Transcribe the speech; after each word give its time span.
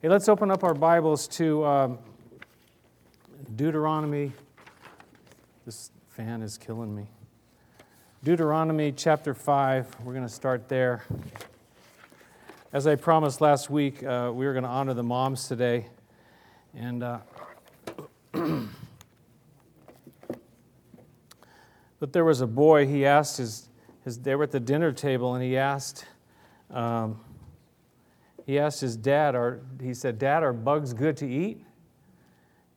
Hey, 0.00 0.08
let's 0.08 0.28
open 0.28 0.48
up 0.52 0.62
our 0.62 0.74
Bibles 0.74 1.26
to 1.26 1.66
um, 1.66 1.98
Deuteronomy. 3.56 4.30
This 5.66 5.90
fan 6.10 6.40
is 6.40 6.56
killing 6.56 6.94
me. 6.94 7.08
Deuteronomy 8.22 8.92
chapter 8.92 9.34
5. 9.34 9.96
We're 10.04 10.12
going 10.12 10.24
to 10.24 10.32
start 10.32 10.68
there. 10.68 11.02
As 12.72 12.86
I 12.86 12.94
promised 12.94 13.40
last 13.40 13.70
week, 13.70 14.04
uh, 14.04 14.30
we 14.32 14.46
were 14.46 14.52
going 14.52 14.62
to 14.62 14.70
honor 14.70 14.94
the 14.94 15.02
moms 15.02 15.48
today. 15.48 15.88
And. 16.76 17.02
Uh, 17.02 17.18
but 21.98 22.12
there 22.12 22.24
was 22.24 22.40
a 22.40 22.46
boy, 22.46 22.86
he 22.86 23.04
asked 23.04 23.38
his, 23.38 23.68
his, 24.04 24.16
they 24.20 24.36
were 24.36 24.44
at 24.44 24.52
the 24.52 24.60
dinner 24.60 24.92
table, 24.92 25.34
and 25.34 25.42
he 25.42 25.56
asked, 25.56 26.04
um, 26.70 27.18
he 28.48 28.58
asked 28.58 28.80
his 28.80 28.96
dad, 28.96 29.34
are, 29.34 29.60
he 29.78 29.92
said, 29.92 30.18
Dad, 30.18 30.42
are 30.42 30.54
bugs 30.54 30.94
good 30.94 31.18
to 31.18 31.28
eat? 31.28 31.62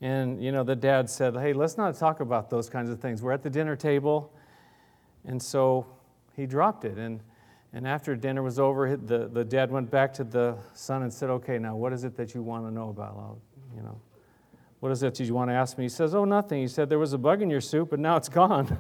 And, 0.02 0.44
you 0.44 0.52
know, 0.52 0.66
the 0.66 0.76
dad 0.76 1.10
said, 1.10 1.34
Hey, 1.34 1.54
let's 1.54 1.78
not 1.78 1.98
talk 1.98 2.20
about 2.20 2.50
those 2.50 2.70
kinds 2.70 2.90
of 2.90 3.00
things. 3.00 3.22
We're 3.22 3.32
at 3.32 3.42
the 3.42 3.50
dinner 3.50 3.78
table. 3.78 4.34
And 5.24 5.42
so 5.42 5.86
he 6.36 6.46
dropped 6.46 6.84
it. 6.84 6.98
And, 6.98 7.22
and 7.72 7.88
after 7.88 8.18
dinner 8.18 8.44
was 8.44 8.60
over, 8.60 8.98
the, 8.98 9.30
the 9.30 9.46
dad 9.46 9.72
went 9.72 9.90
back 9.90 10.14
to 10.16 10.26
the 10.26 10.58
son 10.74 11.04
and 11.04 11.14
said, 11.14 11.30
Okay, 11.30 11.58
now 11.58 11.78
what 11.78 11.94
is 11.94 12.04
it 12.04 12.18
that 12.18 12.36
you 12.36 12.42
want 12.42 12.66
to 12.66 12.72
know 12.74 12.90
about? 12.90 13.16
I'll, 13.16 13.40
you 13.74 13.82
know, 13.82 13.98
what 14.82 14.92
is 14.92 15.02
it 15.04 15.16
that 15.16 15.24
you 15.24 15.34
want 15.34 15.52
to 15.52 15.54
ask 15.54 15.78
me? 15.78 15.86
He 15.86 15.90
says, 15.90 16.14
Oh, 16.14 16.26
nothing. 16.26 16.60
He 16.60 16.68
said, 16.68 16.90
There 16.90 17.00
was 17.00 17.14
a 17.14 17.18
bug 17.18 17.42
in 17.42 17.50
your 17.50 17.62
soup, 17.62 17.92
but 17.92 18.00
now 18.00 18.18
it's 18.18 18.28
gone. 18.28 18.78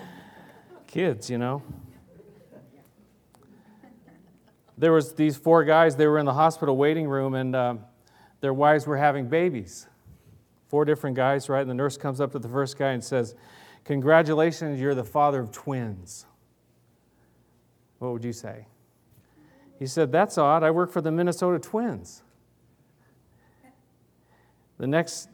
Kids, 0.86 1.28
you 1.28 1.36
know. 1.36 1.62
There 4.82 4.92
was 4.92 5.12
these 5.12 5.36
four 5.36 5.62
guys 5.62 5.94
they 5.94 6.08
were 6.08 6.18
in 6.18 6.26
the 6.26 6.34
hospital 6.34 6.76
waiting 6.76 7.06
room 7.06 7.34
and 7.34 7.54
uh, 7.54 7.76
their 8.40 8.52
wives 8.52 8.84
were 8.84 8.96
having 8.96 9.28
babies. 9.28 9.86
Four 10.66 10.84
different 10.84 11.14
guys 11.14 11.48
right? 11.48 11.60
And 11.60 11.70
the 11.70 11.74
nurse 11.74 11.96
comes 11.96 12.20
up 12.20 12.32
to 12.32 12.40
the 12.40 12.48
first 12.48 12.76
guy 12.76 12.90
and 12.90 13.04
says 13.04 13.36
congratulations 13.84 14.80
you're 14.80 14.96
the 14.96 15.04
father 15.04 15.38
of 15.38 15.52
twins. 15.52 16.26
What 18.00 18.12
would 18.12 18.24
you 18.24 18.32
say? 18.32 18.66
He 19.78 19.86
said 19.86 20.10
that's 20.10 20.36
odd. 20.36 20.64
I 20.64 20.72
work 20.72 20.90
for 20.90 21.00
the 21.00 21.12
minnesota 21.12 21.60
twins. 21.60 22.24
The 24.78 24.88
next 24.88 25.28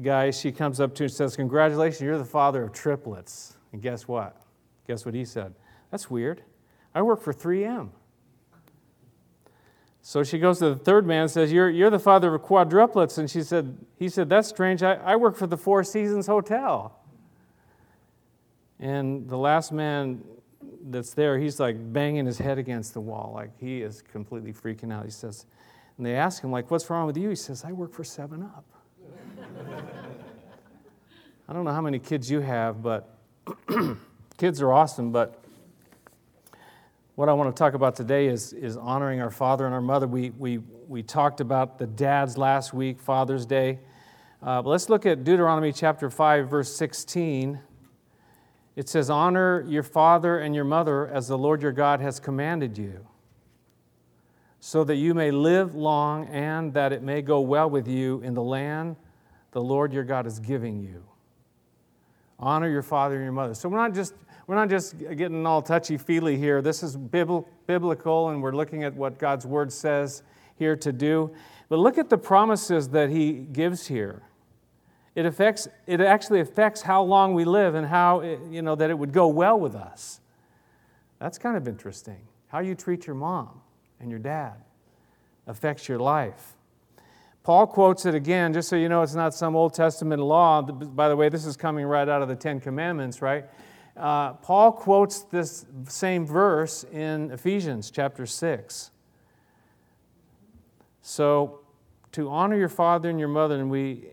guy 0.00 0.30
she 0.30 0.52
comes 0.52 0.78
up 0.78 0.94
to 0.94 1.02
and 1.02 1.12
says 1.12 1.34
congratulations 1.34 2.00
you're 2.00 2.16
the 2.16 2.24
father 2.24 2.62
of 2.62 2.72
triplets. 2.72 3.56
And 3.72 3.82
guess 3.82 4.06
what? 4.06 4.40
Guess 4.86 5.04
what 5.04 5.16
he 5.16 5.24
said? 5.24 5.52
That's 5.90 6.08
weird. 6.08 6.44
I 6.94 7.02
work 7.02 7.20
for 7.20 7.34
3m 7.34 7.90
so 10.06 10.22
she 10.22 10.38
goes 10.38 10.58
to 10.58 10.68
the 10.68 10.76
third 10.76 11.06
man 11.06 11.22
and 11.22 11.30
says, 11.30 11.50
You're, 11.50 11.70
you're 11.70 11.88
the 11.88 11.98
father 11.98 12.34
of 12.34 12.42
quadruplets. 12.42 13.16
And 13.16 13.30
she 13.30 13.42
said, 13.42 13.78
he 13.98 14.10
said, 14.10 14.28
That's 14.28 14.46
strange. 14.46 14.82
I, 14.82 14.96
I 14.96 15.16
work 15.16 15.34
for 15.34 15.46
the 15.46 15.56
Four 15.56 15.82
Seasons 15.82 16.26
Hotel. 16.26 16.94
And 18.78 19.26
the 19.26 19.38
last 19.38 19.72
man 19.72 20.22
that's 20.82 21.14
there, 21.14 21.38
he's 21.38 21.58
like 21.58 21.76
banging 21.94 22.26
his 22.26 22.36
head 22.36 22.58
against 22.58 22.92
the 22.92 23.00
wall, 23.00 23.32
like 23.34 23.58
he 23.58 23.80
is 23.80 24.02
completely 24.02 24.52
freaking 24.52 24.92
out. 24.92 25.06
He 25.06 25.10
says, 25.10 25.46
and 25.96 26.04
they 26.04 26.16
ask 26.16 26.44
him, 26.44 26.52
like, 26.52 26.70
what's 26.70 26.90
wrong 26.90 27.06
with 27.06 27.16
you? 27.16 27.30
He 27.30 27.34
says, 27.34 27.64
I 27.64 27.72
work 27.72 27.90
for 27.90 28.04
7 28.04 28.42
Up. 28.42 28.66
I 31.48 31.52
don't 31.54 31.64
know 31.64 31.72
how 31.72 31.80
many 31.80 31.98
kids 31.98 32.30
you 32.30 32.40
have, 32.40 32.82
but 32.82 33.16
kids 34.36 34.60
are 34.60 34.70
awesome, 34.70 35.12
but 35.12 35.43
what 37.14 37.28
I 37.28 37.32
want 37.32 37.54
to 37.54 37.58
talk 37.58 37.74
about 37.74 37.94
today 37.94 38.26
is, 38.26 38.52
is 38.52 38.76
honoring 38.76 39.20
our 39.20 39.30
father 39.30 39.66
and 39.66 39.74
our 39.74 39.80
mother. 39.80 40.08
We, 40.08 40.30
we, 40.30 40.58
we 40.88 41.02
talked 41.02 41.40
about 41.40 41.78
the 41.78 41.86
dads 41.86 42.36
last 42.36 42.74
week, 42.74 43.00
Father's 43.00 43.46
Day. 43.46 43.78
Uh, 44.42 44.60
but 44.62 44.70
let's 44.70 44.88
look 44.88 45.06
at 45.06 45.22
Deuteronomy 45.22 45.72
chapter 45.72 46.10
5, 46.10 46.48
verse 46.48 46.74
16. 46.74 47.60
It 48.74 48.88
says, 48.88 49.10
Honor 49.10 49.64
your 49.68 49.84
father 49.84 50.40
and 50.40 50.56
your 50.56 50.64
mother 50.64 51.06
as 51.06 51.28
the 51.28 51.38
Lord 51.38 51.62
your 51.62 51.70
God 51.70 52.00
has 52.00 52.18
commanded 52.18 52.76
you, 52.76 53.06
so 54.58 54.82
that 54.82 54.96
you 54.96 55.14
may 55.14 55.30
live 55.30 55.76
long 55.76 56.26
and 56.26 56.74
that 56.74 56.92
it 56.92 57.02
may 57.02 57.22
go 57.22 57.40
well 57.40 57.70
with 57.70 57.86
you 57.86 58.20
in 58.22 58.34
the 58.34 58.42
land 58.42 58.96
the 59.52 59.62
Lord 59.62 59.92
your 59.92 60.02
God 60.02 60.26
is 60.26 60.40
giving 60.40 60.80
you. 60.80 61.04
Honor 62.38 62.68
your 62.68 62.82
father 62.82 63.16
and 63.16 63.24
your 63.24 63.32
mother. 63.32 63.54
So 63.54 63.68
we're 63.68 63.78
not 63.78 63.94
just 63.94 64.14
we're 64.46 64.56
not 64.56 64.68
just 64.68 64.98
getting 64.98 65.46
all 65.46 65.62
touchy 65.62 65.96
feely 65.96 66.36
here. 66.36 66.60
This 66.60 66.82
is 66.82 66.96
biblical, 66.96 68.28
and 68.28 68.42
we're 68.42 68.54
looking 68.54 68.84
at 68.84 68.94
what 68.94 69.18
God's 69.18 69.46
word 69.46 69.72
says 69.72 70.22
here 70.56 70.76
to 70.76 70.92
do. 70.92 71.32
But 71.68 71.78
look 71.78 71.96
at 71.96 72.10
the 72.10 72.18
promises 72.18 72.88
that 72.90 73.08
he 73.08 73.32
gives 73.32 73.86
here. 73.86 74.22
It 75.14 75.24
affects 75.26 75.68
it 75.86 76.00
actually 76.00 76.40
affects 76.40 76.82
how 76.82 77.02
long 77.02 77.34
we 77.34 77.44
live 77.44 77.74
and 77.74 77.86
how 77.86 78.20
you 78.50 78.62
know 78.62 78.74
that 78.74 78.90
it 78.90 78.98
would 78.98 79.12
go 79.12 79.28
well 79.28 79.58
with 79.58 79.74
us. 79.74 80.20
That's 81.18 81.38
kind 81.38 81.56
of 81.56 81.66
interesting. 81.66 82.20
How 82.48 82.58
you 82.58 82.74
treat 82.74 83.06
your 83.06 83.16
mom 83.16 83.60
and 84.00 84.10
your 84.10 84.18
dad 84.18 84.54
affects 85.46 85.88
your 85.88 85.98
life. 85.98 86.53
Paul 87.44 87.66
quotes 87.66 88.06
it 88.06 88.14
again, 88.14 88.54
just 88.54 88.70
so 88.70 88.76
you 88.76 88.88
know 88.88 89.02
it's 89.02 89.14
not 89.14 89.34
some 89.34 89.54
Old 89.54 89.74
Testament 89.74 90.22
law. 90.22 90.62
By 90.62 91.10
the 91.10 91.14
way, 91.14 91.28
this 91.28 91.44
is 91.44 91.58
coming 91.58 91.84
right 91.84 92.08
out 92.08 92.22
of 92.22 92.28
the 92.28 92.34
Ten 92.34 92.58
Commandments, 92.58 93.20
right? 93.20 93.44
Uh, 93.98 94.32
Paul 94.32 94.72
quotes 94.72 95.20
this 95.24 95.66
same 95.86 96.26
verse 96.26 96.84
in 96.84 97.30
Ephesians 97.30 97.90
chapter 97.90 98.24
6. 98.24 98.90
So, 101.02 101.60
to 102.12 102.30
honor 102.30 102.56
your 102.56 102.70
father 102.70 103.10
and 103.10 103.18
your 103.18 103.28
mother, 103.28 103.56
and 103.56 103.70
we, 103.70 104.12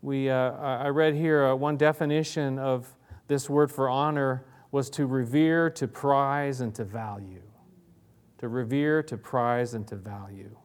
we, 0.00 0.30
uh, 0.30 0.52
I 0.52 0.88
read 0.88 1.14
here 1.14 1.48
uh, 1.48 1.54
one 1.54 1.76
definition 1.76 2.58
of 2.58 2.88
this 3.28 3.50
word 3.50 3.70
for 3.70 3.90
honor 3.90 4.46
was 4.70 4.88
to 4.90 5.04
revere, 5.04 5.68
to 5.68 5.86
prize, 5.86 6.62
and 6.62 6.74
to 6.76 6.84
value. 6.84 7.42
To 8.38 8.48
revere, 8.48 9.02
to 9.02 9.18
prize, 9.18 9.74
and 9.74 9.86
to 9.88 9.96
value. 9.96 10.56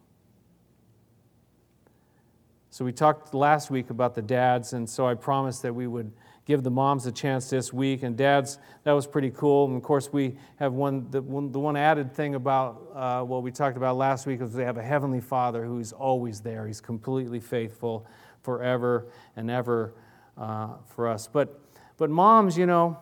So, 2.78 2.86
we 2.86 2.92
talked 2.92 3.34
last 3.34 3.72
week 3.72 3.90
about 3.90 4.14
the 4.14 4.22
dads, 4.22 4.74
and 4.74 4.88
so 4.88 5.08
I 5.08 5.16
promised 5.16 5.64
that 5.64 5.74
we 5.74 5.88
would 5.88 6.12
give 6.46 6.62
the 6.62 6.70
moms 6.70 7.08
a 7.08 7.12
chance 7.12 7.50
this 7.50 7.74
week. 7.74 8.04
And 8.04 8.16
dads, 8.16 8.60
that 8.84 8.92
was 8.92 9.08
pretty 9.08 9.32
cool. 9.32 9.66
And 9.66 9.76
of 9.76 9.82
course, 9.82 10.14
we 10.14 10.38
have 10.58 10.74
one, 10.74 11.10
the 11.10 11.24
one, 11.24 11.52
the 11.52 11.60
one 11.60 11.76
added 11.76 12.14
thing 12.14 12.36
about 12.36 12.92
uh, 12.94 13.24
what 13.24 13.42
we 13.42 13.50
talked 13.50 13.78
about 13.78 13.98
last 13.98 14.28
week 14.28 14.42
is 14.42 14.54
they 14.54 14.64
have 14.64 14.78
a 14.78 14.84
heavenly 14.84 15.22
father 15.22 15.66
who's 15.66 15.92
always 15.92 16.40
there. 16.40 16.68
He's 16.68 16.80
completely 16.80 17.40
faithful 17.40 18.06
forever 18.44 19.08
and 19.36 19.50
ever 19.50 19.96
uh, 20.38 20.76
for 20.86 21.08
us. 21.08 21.28
But, 21.28 21.60
but 21.98 22.12
moms, 22.12 22.60
you 22.60 22.68
know, 22.68 23.00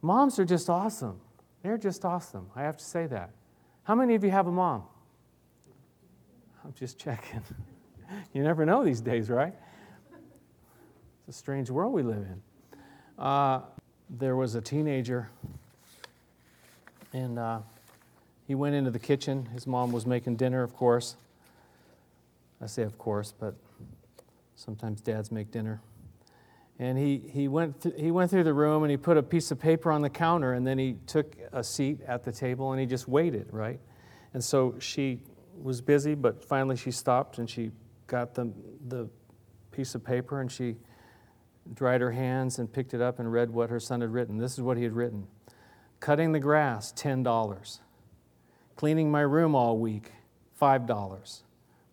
moms 0.00 0.40
are 0.40 0.44
just 0.44 0.68
awesome. 0.68 1.20
They're 1.62 1.78
just 1.78 2.04
awesome. 2.04 2.50
I 2.56 2.62
have 2.62 2.76
to 2.76 2.84
say 2.84 3.06
that. 3.06 3.30
How 3.84 3.94
many 3.94 4.16
of 4.16 4.24
you 4.24 4.32
have 4.32 4.48
a 4.48 4.52
mom? 4.52 4.82
I'm 6.64 6.74
just 6.74 6.98
checking. 6.98 7.44
you 8.32 8.42
never 8.42 8.64
know 8.64 8.84
these 8.84 9.00
days, 9.00 9.28
right? 9.28 9.54
It's 11.28 11.36
a 11.36 11.38
strange 11.38 11.70
world 11.70 11.92
we 11.92 12.02
live 12.02 12.18
in. 12.18 12.42
Uh, 13.18 13.60
there 14.10 14.36
was 14.36 14.54
a 14.54 14.60
teenager, 14.60 15.30
and 17.12 17.38
uh, 17.38 17.60
he 18.46 18.54
went 18.54 18.74
into 18.74 18.90
the 18.90 18.98
kitchen. 18.98 19.46
His 19.46 19.66
mom 19.66 19.92
was 19.92 20.06
making 20.06 20.36
dinner, 20.36 20.62
of 20.62 20.74
course. 20.76 21.16
I 22.60 22.66
say, 22.66 22.82
of 22.82 22.98
course, 22.98 23.32
but 23.38 23.54
sometimes 24.56 25.00
dads 25.00 25.32
make 25.32 25.50
dinner. 25.50 25.80
And 26.78 26.98
he, 26.98 27.22
he, 27.32 27.48
went 27.48 27.80
th- 27.80 27.94
he 27.98 28.10
went 28.10 28.30
through 28.30 28.44
the 28.44 28.54
room 28.54 28.82
and 28.82 28.90
he 28.90 28.96
put 28.96 29.16
a 29.16 29.22
piece 29.22 29.50
of 29.50 29.60
paper 29.60 29.92
on 29.92 30.02
the 30.02 30.10
counter, 30.10 30.52
and 30.54 30.66
then 30.66 30.78
he 30.78 30.96
took 31.06 31.36
a 31.52 31.62
seat 31.62 32.00
at 32.06 32.24
the 32.24 32.32
table 32.32 32.72
and 32.72 32.80
he 32.80 32.86
just 32.86 33.06
waited, 33.06 33.46
right? 33.52 33.78
And 34.34 34.42
so 34.42 34.74
she 34.78 35.20
was 35.60 35.80
busy, 35.80 36.14
but 36.14 36.44
finally 36.44 36.76
she 36.76 36.90
stopped 36.90 37.38
and 37.38 37.48
she 37.48 37.70
got 38.12 38.34
the, 38.34 38.52
the 38.88 39.08
piece 39.70 39.94
of 39.94 40.04
paper 40.04 40.42
and 40.42 40.52
she 40.52 40.76
dried 41.72 42.02
her 42.02 42.12
hands 42.12 42.58
and 42.58 42.70
picked 42.70 42.92
it 42.92 43.00
up 43.00 43.18
and 43.18 43.32
read 43.32 43.48
what 43.48 43.70
her 43.70 43.80
son 43.80 44.02
had 44.02 44.12
written. 44.12 44.36
This 44.36 44.52
is 44.52 44.60
what 44.60 44.76
he 44.76 44.82
had 44.82 44.92
written 44.92 45.26
Cutting 45.98 46.32
the 46.32 46.40
grass, 46.40 46.92
$10. 46.92 47.80
Cleaning 48.76 49.10
my 49.10 49.22
room 49.22 49.54
all 49.54 49.78
week, 49.78 50.12
$5. 50.60 51.42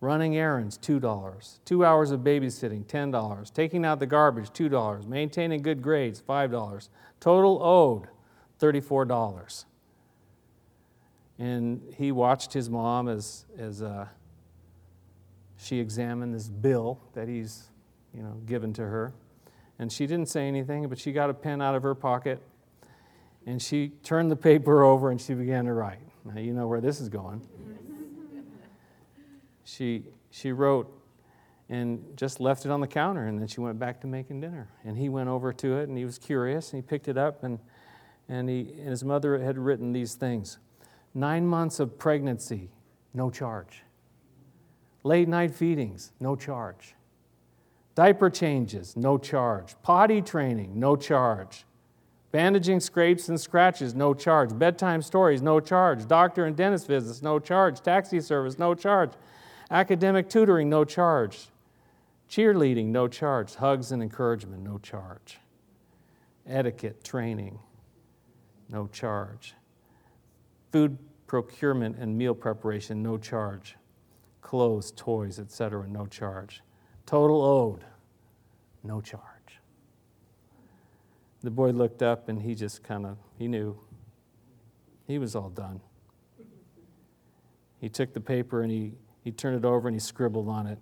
Running 0.00 0.36
errands, 0.36 0.76
$2. 0.76 1.58
Two 1.64 1.84
hours 1.86 2.10
of 2.10 2.20
babysitting, 2.20 2.84
$10. 2.84 3.54
Taking 3.54 3.86
out 3.86 3.98
the 3.98 4.06
garbage, 4.06 4.50
$2. 4.50 5.06
Maintaining 5.06 5.62
good 5.62 5.80
grades, 5.80 6.20
$5. 6.20 6.88
Total 7.18 7.62
owed, 7.62 8.08
$34. 8.60 9.64
And 11.38 11.80
he 11.96 12.12
watched 12.12 12.52
his 12.52 12.68
mom 12.68 13.08
as, 13.08 13.46
as 13.56 13.80
uh, 13.80 14.08
she 15.60 15.78
examined 15.78 16.34
this 16.34 16.48
bill 16.48 17.00
that 17.14 17.28
he's 17.28 17.68
you 18.14 18.22
know, 18.22 18.34
given 18.46 18.72
to 18.74 18.82
her. 18.82 19.12
And 19.78 19.90
she 19.90 20.06
didn't 20.06 20.28
say 20.28 20.46
anything, 20.46 20.88
but 20.88 20.98
she 20.98 21.12
got 21.12 21.30
a 21.30 21.34
pen 21.34 21.62
out 21.62 21.74
of 21.74 21.82
her 21.82 21.94
pocket 21.94 22.42
and 23.46 23.60
she 23.60 23.88
turned 24.02 24.30
the 24.30 24.36
paper 24.36 24.82
over 24.82 25.10
and 25.10 25.20
she 25.20 25.34
began 25.34 25.64
to 25.64 25.72
write. 25.72 26.00
Now, 26.24 26.40
you 26.40 26.52
know 26.52 26.66
where 26.66 26.80
this 26.80 27.00
is 27.00 27.08
going. 27.08 27.40
she, 29.64 30.04
she 30.30 30.52
wrote 30.52 31.00
and 31.70 32.04
just 32.16 32.40
left 32.40 32.66
it 32.66 32.72
on 32.72 32.80
the 32.80 32.86
counter, 32.86 33.26
and 33.26 33.38
then 33.38 33.46
she 33.46 33.60
went 33.60 33.78
back 33.78 34.00
to 34.00 34.08
making 34.08 34.40
dinner. 34.40 34.68
And 34.84 34.98
he 34.98 35.08
went 35.08 35.28
over 35.28 35.52
to 35.52 35.78
it, 35.78 35.88
and 35.88 35.96
he 35.96 36.04
was 36.04 36.18
curious, 36.18 36.72
and 36.72 36.82
he 36.82 36.86
picked 36.86 37.06
it 37.06 37.16
up, 37.16 37.44
and, 37.44 37.60
and, 38.28 38.48
he, 38.48 38.74
and 38.80 38.88
his 38.88 39.04
mother 39.04 39.38
had 39.38 39.56
written 39.56 39.92
these 39.92 40.14
things 40.14 40.58
Nine 41.14 41.46
months 41.46 41.80
of 41.80 41.98
pregnancy, 41.98 42.70
no 43.14 43.30
charge. 43.30 43.82
Late 45.02 45.28
night 45.28 45.54
feedings, 45.54 46.12
no 46.20 46.36
charge. 46.36 46.94
Diaper 47.94 48.30
changes, 48.30 48.96
no 48.96 49.18
charge. 49.18 49.74
Potty 49.82 50.20
training, 50.22 50.78
no 50.78 50.96
charge. 50.96 51.64
Bandaging 52.32 52.78
scrapes 52.78 53.28
and 53.28 53.40
scratches, 53.40 53.94
no 53.94 54.14
charge. 54.14 54.56
Bedtime 54.56 55.02
stories, 55.02 55.42
no 55.42 55.58
charge. 55.58 56.06
Doctor 56.06 56.44
and 56.44 56.54
dentist 56.54 56.86
visits, 56.86 57.22
no 57.22 57.38
charge. 57.38 57.80
Taxi 57.80 58.20
service, 58.20 58.58
no 58.58 58.74
charge. 58.74 59.12
Academic 59.70 60.28
tutoring, 60.28 60.68
no 60.68 60.84
charge. 60.84 61.48
Cheerleading, 62.28 62.86
no 62.86 63.08
charge. 63.08 63.56
Hugs 63.56 63.90
and 63.90 64.02
encouragement, 64.02 64.62
no 64.62 64.78
charge. 64.78 65.38
Etiquette 66.46 67.02
training, 67.02 67.58
no 68.68 68.86
charge. 68.86 69.54
Food 70.70 70.98
procurement 71.26 71.96
and 71.98 72.16
meal 72.16 72.34
preparation, 72.34 73.02
no 73.02 73.18
charge. 73.18 73.76
Clothes, 74.40 74.92
toys, 74.92 75.38
etc., 75.38 75.86
no 75.88 76.06
charge. 76.06 76.62
Total 77.06 77.42
owed, 77.42 77.84
no 78.82 79.00
charge. 79.00 79.24
The 81.42 81.50
boy 81.50 81.70
looked 81.70 82.02
up 82.02 82.28
and 82.28 82.42
he 82.42 82.54
just 82.54 82.82
kind 82.82 83.06
of, 83.06 83.16
he 83.38 83.48
knew. 83.48 83.78
He 85.06 85.18
was 85.18 85.34
all 85.34 85.48
done. 85.48 85.80
He 87.80 87.88
took 87.88 88.12
the 88.12 88.20
paper 88.20 88.62
and 88.62 88.70
he, 88.70 88.92
he 89.22 89.32
turned 89.32 89.56
it 89.56 89.64
over 89.64 89.88
and 89.88 89.94
he 89.94 90.00
scribbled 90.00 90.48
on 90.48 90.66
it, 90.66 90.78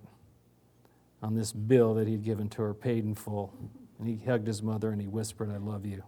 on 1.22 1.34
this 1.34 1.52
bill 1.52 1.94
that 1.94 2.08
he'd 2.08 2.25
given 2.25 2.49
to 2.50 2.62
her, 2.62 2.75
paid 2.75 3.05
in 3.05 3.14
full. 3.14 3.55
And 3.99 4.08
he 4.08 4.25
hugged 4.25 4.46
his 4.46 4.62
mother 4.62 4.90
and 4.90 5.00
he 5.00 5.06
whispered, 5.06 5.50
I 5.50 5.58
love 5.58 5.87
you. 5.87 6.02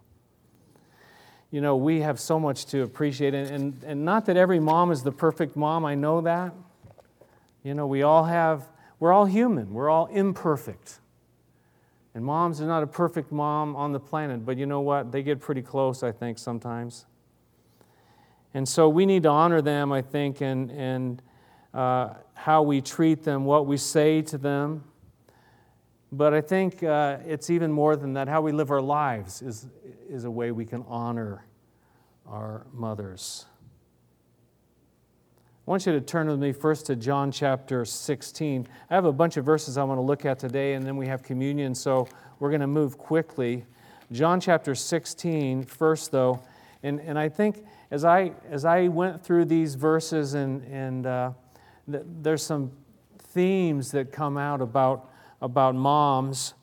You 1.50 1.60
know, 1.60 1.76
we 1.76 2.00
have 2.00 2.20
so 2.20 2.38
much 2.38 2.66
to 2.66 2.82
appreciate. 2.82 3.34
And, 3.34 3.50
and, 3.50 3.84
and 3.84 4.04
not 4.04 4.26
that 4.26 4.36
every 4.36 4.60
mom 4.60 4.92
is 4.92 5.02
the 5.02 5.12
perfect 5.12 5.56
mom, 5.56 5.84
I 5.84 5.94
know 5.94 6.20
that. 6.20 6.52
You 7.62 7.74
know, 7.74 7.86
we 7.86 8.02
all 8.02 8.24
have, 8.24 8.68
we're 8.98 9.12
all 9.12 9.26
human, 9.26 9.72
we're 9.72 9.90
all 9.90 10.06
imperfect. 10.06 11.00
And 12.14 12.24
moms 12.24 12.60
are 12.60 12.66
not 12.66 12.82
a 12.82 12.86
perfect 12.86 13.30
mom 13.30 13.76
on 13.76 13.92
the 13.92 14.00
planet, 14.00 14.44
but 14.44 14.56
you 14.58 14.66
know 14.66 14.80
what? 14.80 15.12
They 15.12 15.22
get 15.22 15.40
pretty 15.40 15.62
close, 15.62 16.02
I 16.02 16.10
think, 16.10 16.38
sometimes. 16.38 17.06
And 18.52 18.68
so 18.68 18.88
we 18.88 19.06
need 19.06 19.22
to 19.22 19.28
honor 19.28 19.62
them, 19.62 19.92
I 19.92 20.02
think, 20.02 20.40
and, 20.40 20.70
and 20.72 21.22
uh, 21.72 22.14
how 22.34 22.62
we 22.62 22.80
treat 22.80 23.22
them, 23.22 23.44
what 23.44 23.66
we 23.66 23.76
say 23.76 24.22
to 24.22 24.38
them. 24.38 24.84
But 26.10 26.34
I 26.34 26.40
think 26.40 26.82
uh, 26.82 27.18
it's 27.24 27.50
even 27.50 27.70
more 27.70 27.94
than 27.94 28.14
that. 28.14 28.26
How 28.26 28.40
we 28.40 28.50
live 28.50 28.72
our 28.72 28.80
lives 28.80 29.42
is, 29.42 29.68
is 30.08 30.24
a 30.24 30.30
way 30.30 30.50
we 30.50 30.64
can 30.64 30.84
honor 30.88 31.44
our 32.26 32.66
mothers. 32.72 33.46
I 35.70 35.72
want 35.72 35.86
you 35.86 35.92
to 35.92 36.00
turn 36.00 36.26
with 36.26 36.40
me 36.40 36.50
first 36.50 36.86
to 36.86 36.96
John 36.96 37.30
chapter 37.30 37.84
16. 37.84 38.66
I 38.90 38.92
have 38.92 39.04
a 39.04 39.12
bunch 39.12 39.36
of 39.36 39.44
verses 39.44 39.78
I 39.78 39.84
want 39.84 39.98
to 39.98 40.02
look 40.02 40.24
at 40.24 40.36
today, 40.36 40.74
and 40.74 40.84
then 40.84 40.96
we 40.96 41.06
have 41.06 41.22
communion, 41.22 41.76
so 41.76 42.08
we're 42.40 42.48
going 42.48 42.60
to 42.60 42.66
move 42.66 42.98
quickly. 42.98 43.64
John 44.10 44.40
chapter 44.40 44.74
16, 44.74 45.62
first, 45.62 46.10
though, 46.10 46.42
and, 46.82 46.98
and 46.98 47.16
I 47.16 47.28
think 47.28 47.64
as 47.92 48.04
I, 48.04 48.32
as 48.50 48.64
I 48.64 48.88
went 48.88 49.22
through 49.22 49.44
these 49.44 49.76
verses, 49.76 50.34
and, 50.34 50.64
and 50.64 51.06
uh, 51.06 51.30
th- 51.88 52.02
there's 52.20 52.42
some 52.42 52.72
themes 53.16 53.92
that 53.92 54.10
come 54.10 54.36
out 54.36 54.60
about, 54.60 55.08
about 55.40 55.76
moms, 55.76 56.54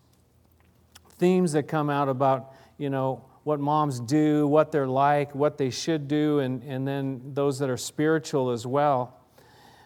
themes 1.18 1.54
that 1.54 1.70
come 1.70 1.90
out 1.90 2.10
about, 2.10 2.52
you 2.78 2.90
know, 2.90 3.24
what 3.48 3.62
moms 3.62 4.02
do, 4.02 4.46
what 4.46 4.74
they're 4.74 4.90
like, 4.90 5.34
what 5.34 5.58
they 5.58 5.70
should 5.70 6.10
do, 6.10 6.40
and, 6.40 6.62
and 6.64 6.86
then 6.86 7.22
those 7.34 7.58
that 7.60 7.70
are 7.70 7.78
spiritual 7.78 8.52
as 8.52 8.68
well. 8.68 9.22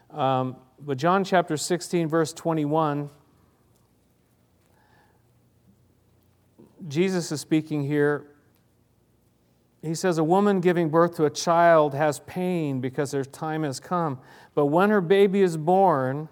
Um, 0.10 0.56
but 0.80 0.98
John 0.98 1.24
chapter 1.24 1.56
16, 1.56 2.08
verse 2.08 2.34
21, 2.34 3.08
Jesus 6.88 7.32
is 7.32 7.40
speaking 7.40 7.84
here. 7.84 8.32
He 9.84 9.94
says, 9.94 10.18
A 10.18 10.24
woman 10.24 10.60
giving 10.60 10.90
birth 10.90 11.16
to 11.18 11.26
a 11.26 11.30
child 11.30 11.94
has 11.94 12.20
pain 12.22 12.82
because 12.82 13.12
her 13.12 13.24
time 13.24 13.62
has 13.62 13.80
come. 13.80 14.18
But 14.56 14.66
when 14.66 14.90
her 14.90 15.02
baby 15.02 15.44
is 15.44 15.56
born, 15.56 16.30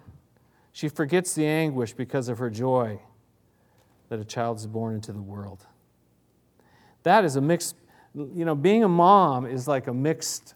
she 0.72 0.88
forgets 0.88 1.34
the 1.34 1.46
anguish 1.46 1.92
because 1.92 2.28
of 2.28 2.38
her 2.38 2.50
joy 2.50 2.98
that 4.08 4.18
a 4.18 4.24
child 4.24 4.58
is 4.58 4.66
born 4.66 4.96
into 4.96 5.12
the 5.12 5.22
world. 5.22 5.68
That 7.02 7.24
is 7.24 7.36
a 7.36 7.40
mixed, 7.40 7.76
you 8.14 8.44
know, 8.44 8.54
being 8.54 8.84
a 8.84 8.88
mom 8.88 9.46
is 9.46 9.66
like 9.66 9.86
a 9.86 9.94
mixed 9.94 10.54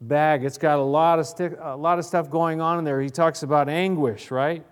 bag. 0.00 0.44
It's 0.44 0.58
got 0.58 0.78
a 0.78 0.82
lot 0.82 1.18
of, 1.18 1.58
a 1.60 1.76
lot 1.76 1.98
of 1.98 2.04
stuff 2.04 2.30
going 2.30 2.60
on 2.60 2.78
in 2.78 2.84
there. 2.84 3.00
He 3.00 3.10
talks 3.10 3.42
about 3.42 3.68
anguish, 3.68 4.30
right? 4.30 4.64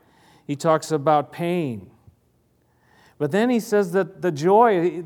He 0.46 0.56
talks 0.56 0.90
about 0.90 1.32
pain. 1.32 1.90
But 3.16 3.30
then 3.30 3.48
he 3.48 3.60
says 3.60 3.92
that 3.92 4.20
the 4.20 4.32
joy, 4.32 5.02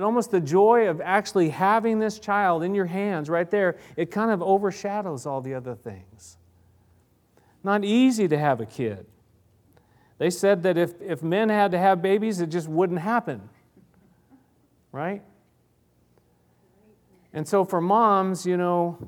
almost 0.00 0.30
the 0.30 0.40
joy 0.40 0.88
of 0.88 1.00
actually 1.00 1.50
having 1.50 1.98
this 1.98 2.18
child 2.18 2.62
in 2.62 2.74
your 2.74 2.86
hands 2.86 3.28
right 3.28 3.50
there, 3.50 3.76
it 3.96 4.10
kind 4.10 4.30
of 4.30 4.40
overshadows 4.40 5.26
all 5.26 5.40
the 5.40 5.54
other 5.54 5.74
things. 5.74 6.38
Not 7.62 7.84
easy 7.84 8.28
to 8.28 8.38
have 8.38 8.60
a 8.60 8.66
kid. 8.66 9.04
They 10.18 10.30
said 10.30 10.62
that 10.62 10.78
if, 10.78 11.00
if 11.00 11.22
men 11.22 11.48
had 11.48 11.72
to 11.72 11.78
have 11.78 12.00
babies, 12.00 12.40
it 12.40 12.48
just 12.48 12.68
wouldn't 12.68 13.00
happen. 13.00 13.48
Right? 14.92 15.22
And 17.32 17.46
so 17.46 17.64
for 17.64 17.80
moms, 17.80 18.44
you 18.44 18.56
know, 18.56 18.98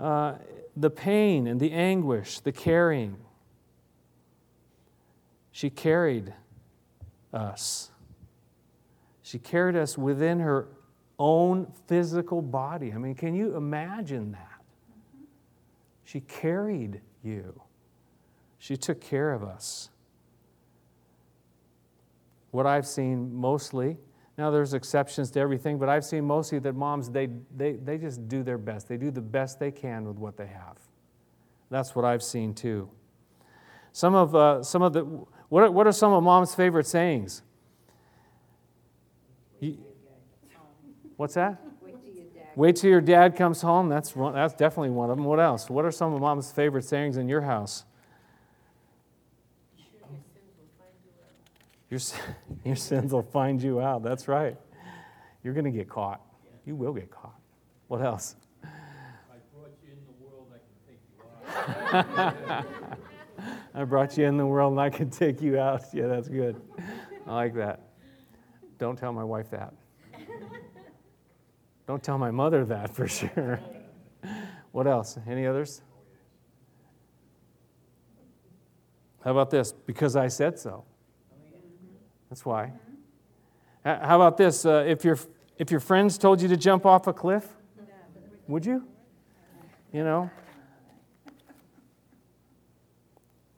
uh, 0.00 0.34
the 0.76 0.90
pain 0.90 1.46
and 1.46 1.60
the 1.60 1.72
anguish, 1.72 2.40
the 2.40 2.52
carrying, 2.52 3.16
she 5.52 5.70
carried 5.70 6.32
us. 7.32 7.90
She 9.22 9.38
carried 9.38 9.76
us 9.76 9.98
within 9.98 10.40
her 10.40 10.68
own 11.18 11.72
physical 11.86 12.40
body. 12.40 12.92
I 12.92 12.98
mean, 12.98 13.14
can 13.14 13.34
you 13.34 13.56
imagine 13.56 14.32
that? 14.32 14.62
She 16.04 16.20
carried 16.20 17.00
you, 17.22 17.60
she 18.58 18.76
took 18.76 19.00
care 19.00 19.32
of 19.32 19.42
us. 19.42 19.90
What 22.50 22.66
I've 22.66 22.86
seen 22.86 23.34
mostly 23.34 23.98
now, 24.38 24.52
there's 24.52 24.72
exceptions 24.72 25.32
to 25.32 25.40
everything, 25.40 25.78
but 25.78 25.88
I've 25.88 26.04
seen 26.04 26.24
mostly 26.24 26.60
that 26.60 26.74
moms, 26.74 27.10
they, 27.10 27.28
they, 27.56 27.72
they 27.72 27.98
just 27.98 28.28
do 28.28 28.44
their 28.44 28.56
best. 28.56 28.88
They 28.88 28.96
do 28.96 29.10
the 29.10 29.20
best 29.20 29.58
they 29.58 29.72
can 29.72 30.06
with 30.06 30.16
what 30.16 30.36
they 30.36 30.46
have. 30.46 30.78
That's 31.70 31.96
what 31.96 32.04
I've 32.04 32.22
seen 32.22 32.54
too. 32.54 32.88
Some 33.90 34.14
of, 34.14 34.36
uh, 34.36 34.62
some 34.62 34.82
of 34.82 34.92
the, 34.92 35.00
what 35.48 35.64
are, 35.64 35.70
what 35.72 35.88
are 35.88 35.92
some 35.92 36.12
of 36.12 36.22
mom's 36.22 36.54
favorite 36.54 36.86
sayings? 36.86 37.42
What's 41.16 41.34
that? 41.34 41.60
Wait 42.54 42.76
till 42.76 42.90
your 42.90 43.00
dad 43.00 43.34
comes 43.34 43.60
home. 43.60 43.88
That's, 43.88 44.14
one, 44.14 44.34
that's 44.34 44.54
definitely 44.54 44.90
one 44.90 45.10
of 45.10 45.16
them. 45.16 45.24
What 45.24 45.40
else? 45.40 45.68
What 45.68 45.84
are 45.84 45.90
some 45.90 46.14
of 46.14 46.20
mom's 46.20 46.52
favorite 46.52 46.84
sayings 46.84 47.16
in 47.16 47.28
your 47.28 47.40
house? 47.40 47.84
Your, 51.90 52.00
your 52.64 52.76
sins 52.76 53.12
will 53.12 53.22
find 53.22 53.62
you 53.62 53.80
out. 53.80 54.02
That's 54.02 54.28
right. 54.28 54.56
You're 55.42 55.54
going 55.54 55.64
to 55.64 55.70
get 55.70 55.88
caught. 55.88 56.20
You 56.64 56.74
will 56.76 56.92
get 56.92 57.10
caught. 57.10 57.38
What 57.86 58.02
else? 58.02 58.36
I 58.62 58.68
brought 59.54 59.72
you 59.82 59.92
in 59.92 59.98
the 60.04 60.24
world, 60.24 60.48
I 60.52 60.58
can 60.66 60.76
take 60.86 61.00
you 62.52 62.58
out. 62.58 62.66
I 63.74 63.84
brought 63.84 64.18
you 64.18 64.26
in 64.26 64.36
the 64.36 64.46
world 64.46 64.72
and 64.72 64.80
I 64.80 64.90
can 64.90 65.08
take 65.08 65.40
you 65.40 65.58
out. 65.58 65.84
Yeah, 65.92 66.08
that's 66.08 66.28
good. 66.28 66.60
I 67.26 67.34
like 67.34 67.54
that. 67.54 67.80
Don't 68.78 68.98
tell 68.98 69.12
my 69.12 69.24
wife 69.24 69.50
that. 69.50 69.72
Don't 71.86 72.02
tell 72.02 72.18
my 72.18 72.30
mother 72.30 72.66
that 72.66 72.94
for 72.94 73.08
sure. 73.08 73.60
What 74.72 74.86
else? 74.86 75.18
Any 75.26 75.46
others? 75.46 75.80
How 79.24 79.30
about 79.30 79.50
this? 79.50 79.72
Because 79.72 80.14
I 80.14 80.28
said 80.28 80.58
so. 80.58 80.84
That's 82.28 82.44
why. 82.44 82.72
How 83.84 84.16
about 84.16 84.36
this? 84.36 84.66
Uh, 84.66 84.84
if, 84.86 85.04
your, 85.04 85.18
if 85.56 85.70
your 85.70 85.80
friends 85.80 86.18
told 86.18 86.42
you 86.42 86.48
to 86.48 86.56
jump 86.56 86.84
off 86.84 87.06
a 87.06 87.12
cliff, 87.12 87.46
would 88.46 88.66
you? 88.66 88.84
You 89.92 90.04
know? 90.04 90.30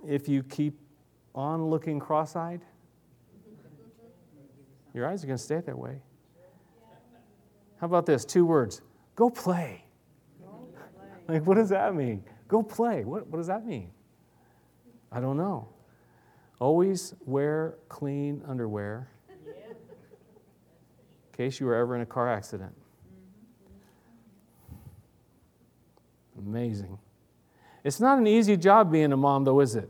If 0.07 0.29
you 0.29 0.43
keep 0.43 0.79
on 1.35 1.67
looking 1.67 1.99
cross 1.99 2.37
eyed, 2.37 2.61
your 4.95 5.09
eyes 5.09 5.23
are 5.23 5.27
going 5.27 5.39
to 5.39 5.43
stay 5.43 5.61
that 5.61 5.79
way. 5.79 6.01
How 7.81 7.87
about 7.87 8.07
this? 8.07 8.25
Two 8.25 8.45
words 8.45 8.83
go 9.17 9.31
play. 9.31 9.85
Like, 11.29 11.47
what 11.47 11.55
does 11.55 11.69
that 11.69 11.95
mean? 11.95 12.25
Go 12.49 12.63
play. 12.63 13.05
What, 13.05 13.27
what 13.29 13.37
does 13.37 13.47
that 13.47 13.65
mean? 13.65 13.91
I 15.13 15.21
don't 15.21 15.37
know. 15.37 15.69
Always 16.61 17.15
wear 17.25 17.77
clean 17.89 18.43
underwear 18.47 19.09
in 19.31 19.37
case 21.33 21.59
you 21.59 21.65
were 21.65 21.75
ever 21.75 21.97
in 21.97 22.03
a 22.03 22.07
car 22.07 22.31
accident. 22.31 22.75
Amazing. 26.39 26.99
It's 27.83 27.99
not 27.99 28.19
an 28.19 28.27
easy 28.27 28.59
job 28.59 28.93
being 28.93 29.11
a 29.11 29.17
mom, 29.17 29.45
though, 29.45 29.61
is 29.61 29.75
it? 29.75 29.89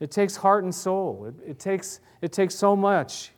It 0.00 0.10
takes 0.10 0.36
heart 0.36 0.64
and 0.64 0.74
soul. 0.74 1.26
It, 1.26 1.50
it 1.50 1.58
takes, 1.58 2.00
it 2.22 2.32
takes 2.32 2.54
so 2.54 2.74
much. 2.74 3.32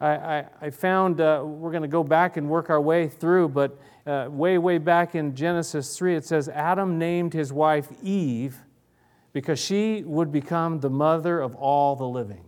I, 0.00 0.10
I, 0.10 0.44
I 0.60 0.70
found, 0.70 1.20
uh, 1.20 1.42
we're 1.44 1.72
going 1.72 1.82
to 1.82 1.88
go 1.88 2.04
back 2.04 2.36
and 2.36 2.48
work 2.48 2.70
our 2.70 2.80
way 2.80 3.08
through, 3.08 3.48
but 3.48 3.76
uh, 4.06 4.28
way, 4.30 4.56
way 4.58 4.78
back 4.78 5.16
in 5.16 5.34
Genesis 5.34 5.98
3, 5.98 6.14
it 6.14 6.24
says 6.24 6.48
Adam 6.48 6.96
named 6.96 7.32
his 7.32 7.52
wife 7.52 7.88
Eve 8.04 8.58
because 9.32 9.58
she 9.58 10.02
would 10.04 10.32
become 10.32 10.80
the 10.80 10.90
mother 10.90 11.40
of 11.40 11.54
all 11.54 11.96
the 11.96 12.06
living. 12.06 12.44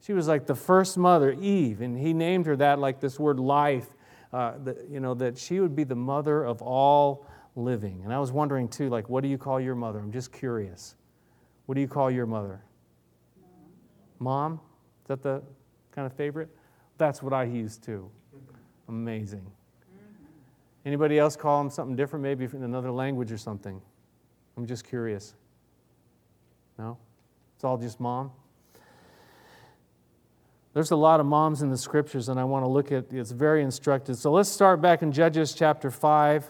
She 0.00 0.12
was 0.12 0.26
like 0.26 0.46
the 0.46 0.54
first 0.54 0.98
mother, 0.98 1.32
Eve, 1.32 1.80
and 1.80 1.96
he 1.96 2.12
named 2.12 2.46
her 2.46 2.56
that, 2.56 2.78
like 2.78 3.00
this 3.00 3.20
word 3.20 3.38
life, 3.38 3.86
uh, 4.32 4.54
that, 4.64 4.88
you 4.90 4.98
know, 4.98 5.14
that 5.14 5.38
she 5.38 5.60
would 5.60 5.76
be 5.76 5.84
the 5.84 5.94
mother 5.94 6.44
of 6.44 6.60
all 6.60 7.26
living. 7.54 8.00
And 8.04 8.12
I 8.12 8.18
was 8.18 8.32
wondering 8.32 8.68
too, 8.68 8.88
like, 8.88 9.08
what 9.08 9.22
do 9.22 9.28
you 9.28 9.38
call 9.38 9.60
your 9.60 9.74
mother? 9.74 10.00
I'm 10.00 10.10
just 10.10 10.32
curious. 10.32 10.96
What 11.66 11.76
do 11.76 11.80
you 11.80 11.88
call 11.88 12.10
your 12.10 12.26
mother? 12.26 12.62
Mom? 14.18 14.54
Is 15.02 15.08
that 15.08 15.22
the 15.22 15.42
kind 15.92 16.06
of 16.06 16.12
favorite? 16.14 16.48
That's 16.98 17.22
what 17.22 17.32
I 17.32 17.44
used 17.44 17.82
too. 17.82 18.10
Amazing. 18.88 19.46
Anybody 20.84 21.18
else 21.18 21.36
call 21.36 21.62
them 21.62 21.70
something 21.70 21.94
different, 21.94 22.22
maybe 22.22 22.44
in 22.44 22.64
another 22.64 22.90
language 22.90 23.30
or 23.30 23.38
something? 23.38 23.80
I'm 24.56 24.66
just 24.66 24.84
curious. 24.84 25.34
No? 26.82 26.98
It's 27.54 27.62
all 27.62 27.78
just 27.78 28.00
mom? 28.00 28.32
There's 30.74 30.90
a 30.90 30.96
lot 30.96 31.20
of 31.20 31.26
moms 31.26 31.62
in 31.62 31.70
the 31.70 31.78
scriptures, 31.78 32.28
and 32.28 32.40
I 32.40 32.44
want 32.44 32.64
to 32.64 32.68
look 32.68 32.90
at 32.90 33.12
it's 33.12 33.30
very 33.30 33.62
instructive. 33.62 34.16
So 34.16 34.32
let's 34.32 34.48
start 34.48 34.80
back 34.80 35.00
in 35.00 35.12
Judges 35.12 35.54
chapter 35.54 35.92
5. 35.92 36.44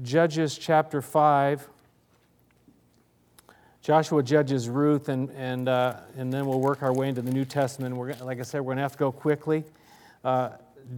Judges 0.00 0.56
chapter 0.56 1.02
5. 1.02 1.68
Joshua 3.82 4.22
judges 4.22 4.70
Ruth, 4.70 5.10
and, 5.10 5.28
and, 5.32 5.68
uh, 5.68 5.96
and 6.16 6.32
then 6.32 6.46
we'll 6.46 6.60
work 6.60 6.82
our 6.82 6.94
way 6.94 7.10
into 7.10 7.20
the 7.20 7.30
New 7.30 7.44
Testament. 7.44 7.94
We're, 7.94 8.14
like 8.22 8.40
I 8.40 8.42
said, 8.42 8.62
we're 8.62 8.68
going 8.68 8.78
to 8.78 8.82
have 8.84 8.92
to 8.92 8.98
go 8.98 9.12
quickly. 9.12 9.64
Uh, 10.24 10.52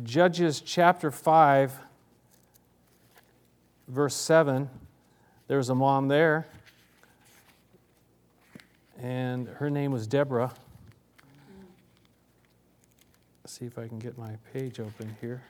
Judges 0.05 0.61
chapter 0.61 1.11
5, 1.11 1.73
verse 3.89 4.15
7. 4.15 4.71
There's 5.49 5.71
a 5.71 5.75
mom 5.75 6.07
there, 6.07 6.47
and 9.01 9.49
her 9.49 9.71
name 9.71 9.93
was 9.93 10.07
Deborah. 10.07 10.53
Let's 13.43 13.59
see 13.59 13.67
if 13.67 13.79
I 13.79 13.87
can 13.87 13.99
get 13.99 14.19
my 14.19 14.37
page 14.53 14.81
open 14.81 15.17
here. 15.21 15.43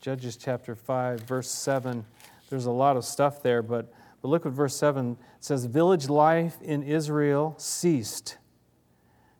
Judges 0.00 0.36
chapter 0.36 0.74
5, 0.74 1.20
verse 1.20 1.50
7. 1.50 2.04
There's 2.48 2.66
a 2.66 2.70
lot 2.70 2.96
of 2.96 3.04
stuff 3.04 3.42
there, 3.42 3.62
but, 3.62 3.92
but 4.20 4.28
look 4.28 4.46
at 4.46 4.52
verse 4.52 4.76
7 4.76 5.12
It 5.12 5.18
says 5.40 5.64
Village 5.64 6.08
life 6.08 6.60
in 6.62 6.82
Israel 6.82 7.54
ceased. 7.58 8.38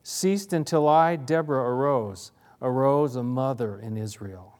Ceased 0.02 0.52
until 0.52 0.88
I, 0.88 1.16
Deborah, 1.16 1.62
arose, 1.62 2.32
arose 2.60 3.16
a 3.16 3.22
mother 3.22 3.78
in 3.78 3.96
Israel. 3.96 4.58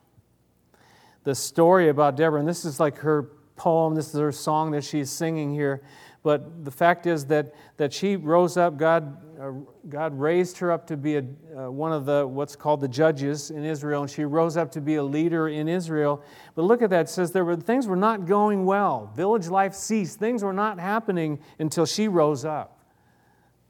The 1.24 1.34
story 1.34 1.88
about 1.88 2.16
Deborah, 2.16 2.40
and 2.40 2.48
this 2.48 2.64
is 2.64 2.78
like 2.78 2.98
her 2.98 3.22
poem, 3.56 3.94
this 3.94 4.12
is 4.12 4.20
her 4.20 4.32
song 4.32 4.72
that 4.72 4.84
she's 4.84 5.10
singing 5.10 5.52
here. 5.54 5.82
But 6.22 6.64
the 6.64 6.70
fact 6.70 7.06
is 7.06 7.26
that, 7.26 7.52
that 7.78 7.92
she 7.92 8.14
rose 8.14 8.56
up, 8.56 8.76
God, 8.76 9.40
uh, 9.40 9.50
God 9.88 10.16
raised 10.18 10.56
her 10.58 10.70
up 10.70 10.86
to 10.86 10.96
be 10.96 11.16
a, 11.16 11.24
uh, 11.56 11.70
one 11.70 11.92
of 11.92 12.04
the 12.04 12.26
what's 12.26 12.54
called 12.54 12.80
the 12.80 12.88
judges 12.88 13.50
in 13.50 13.64
Israel, 13.64 14.02
and 14.02 14.10
she 14.10 14.24
rose 14.24 14.56
up 14.56 14.70
to 14.72 14.80
be 14.80 14.96
a 14.96 15.02
leader 15.02 15.48
in 15.48 15.68
Israel. 15.68 16.22
But 16.54 16.62
look 16.62 16.80
at 16.80 16.90
that, 16.90 17.06
it 17.06 17.08
says 17.08 17.32
there 17.32 17.44
were 17.44 17.56
things 17.56 17.88
were 17.88 17.96
not 17.96 18.26
going 18.26 18.64
well. 18.64 19.10
Village 19.16 19.48
life 19.48 19.74
ceased. 19.74 20.20
Things 20.20 20.44
were 20.44 20.52
not 20.52 20.78
happening 20.78 21.40
until 21.58 21.86
she 21.86 22.06
rose 22.06 22.44
up 22.44 22.78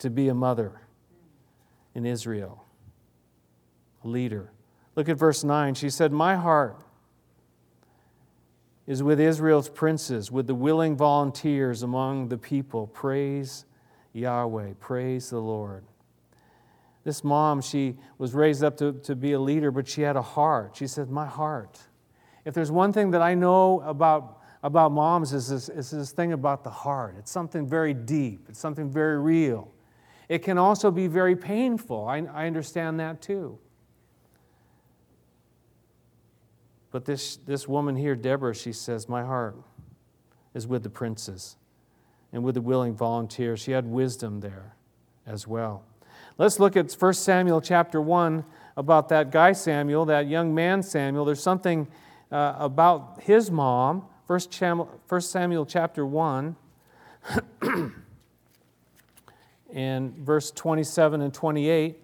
to 0.00 0.11
be 0.11 0.28
a 0.28 0.35
mother 0.35 0.82
in 1.94 2.04
Israel, 2.04 2.64
a 4.04 4.09
leader. 4.09 4.52
Look 4.94 5.09
at 5.09 5.16
verse 5.16 5.42
9. 5.42 5.75
She 5.75 5.88
said, 5.88 6.12
My 6.12 6.37
heart 6.37 6.76
is 8.87 9.03
with 9.03 9.21
Israel's 9.21 9.69
princes, 9.69 10.31
with 10.31 10.47
the 10.47 10.55
willing 10.55 10.97
volunteers 10.97 11.83
among 11.83 12.29
the 12.29 12.39
people. 12.39 12.87
Praise 12.89 13.65
Yahweh, 14.12 14.75
praise 14.81 15.31
the 15.31 15.39
Lord. 15.39 15.85
This 17.05 17.25
mom, 17.25 17.61
she 17.61 17.97
was 18.19 18.33
raised 18.35 18.62
up 18.62 18.77
to, 18.79 18.93
to 18.93 19.17
be 19.17 19.33
a 19.33 19.41
leader, 19.41 19.71
but 19.71 19.89
she 19.89 20.03
had 20.03 20.17
a 20.17 20.23
heart. 20.23 20.77
She 20.77 20.87
said, 20.87 21.11
My 21.11 21.27
heart. 21.27 21.81
If 22.45 22.55
there's 22.55 22.71
one 22.71 22.93
thing 22.93 23.11
that 23.12 23.23
I 23.23 23.35
know 23.35 23.81
about, 23.81 24.41
about 24.62 24.93
moms, 24.93 25.33
is 25.33 25.49
this, 25.49 25.69
is 25.69 25.91
this 25.91 26.12
thing 26.12 26.33
about 26.33 26.65
the 26.65 26.71
heart. 26.71 27.17
It's 27.19 27.31
something 27.31 27.67
very 27.67 27.95
deep, 27.95 28.47
it's 28.49 28.59
something 28.59 28.91
very 28.91 29.19
real. 29.19 29.73
It 30.29 30.39
can 30.41 30.57
also 30.59 30.91
be 30.91 31.09
very 31.09 31.37
painful. 31.37 32.07
I, 32.09 32.19
I 32.33 32.47
understand 32.47 32.99
that 33.01 33.21
too. 33.21 33.59
But 36.93 37.07
this, 37.07 37.37
this 37.37 37.67
woman 37.67 37.97
here, 37.97 38.15
Deborah, 38.15 38.55
she 38.55 38.73
says, 38.73 39.09
My 39.09 39.25
heart 39.25 39.57
is 40.55 40.67
with 40.67 40.83
the 40.83 40.91
princes 40.91 41.57
and 42.33 42.45
with 42.45 42.55
the 42.55 42.61
willing 42.61 42.95
volunteers. 42.95 43.61
She 43.61 43.73
had 43.73 43.87
wisdom 43.87 44.41
there 44.41 44.77
as 45.27 45.49
well. 45.49 45.85
Let's 46.37 46.61
look 46.61 46.77
at 46.77 46.93
1 46.93 47.15
Samuel 47.15 47.63
chapter 47.63 48.01
1 48.01 48.45
about 48.77 49.09
that 49.09 49.31
guy 49.31 49.53
Samuel, 49.53 50.05
that 50.07 50.29
young 50.29 50.55
man 50.55 50.83
Samuel. 50.83 51.25
There's 51.25 51.43
something 51.43 51.89
uh, 52.31 52.57
about 52.59 53.23
his 53.23 53.51
mom. 53.51 54.07
1 54.27 55.21
Samuel 55.21 55.67
chapter 55.67 56.07
1 56.07 56.57
and 59.73 60.15
verse 60.17 60.51
27 60.51 61.21
and 61.23 61.33
28. 61.33 62.03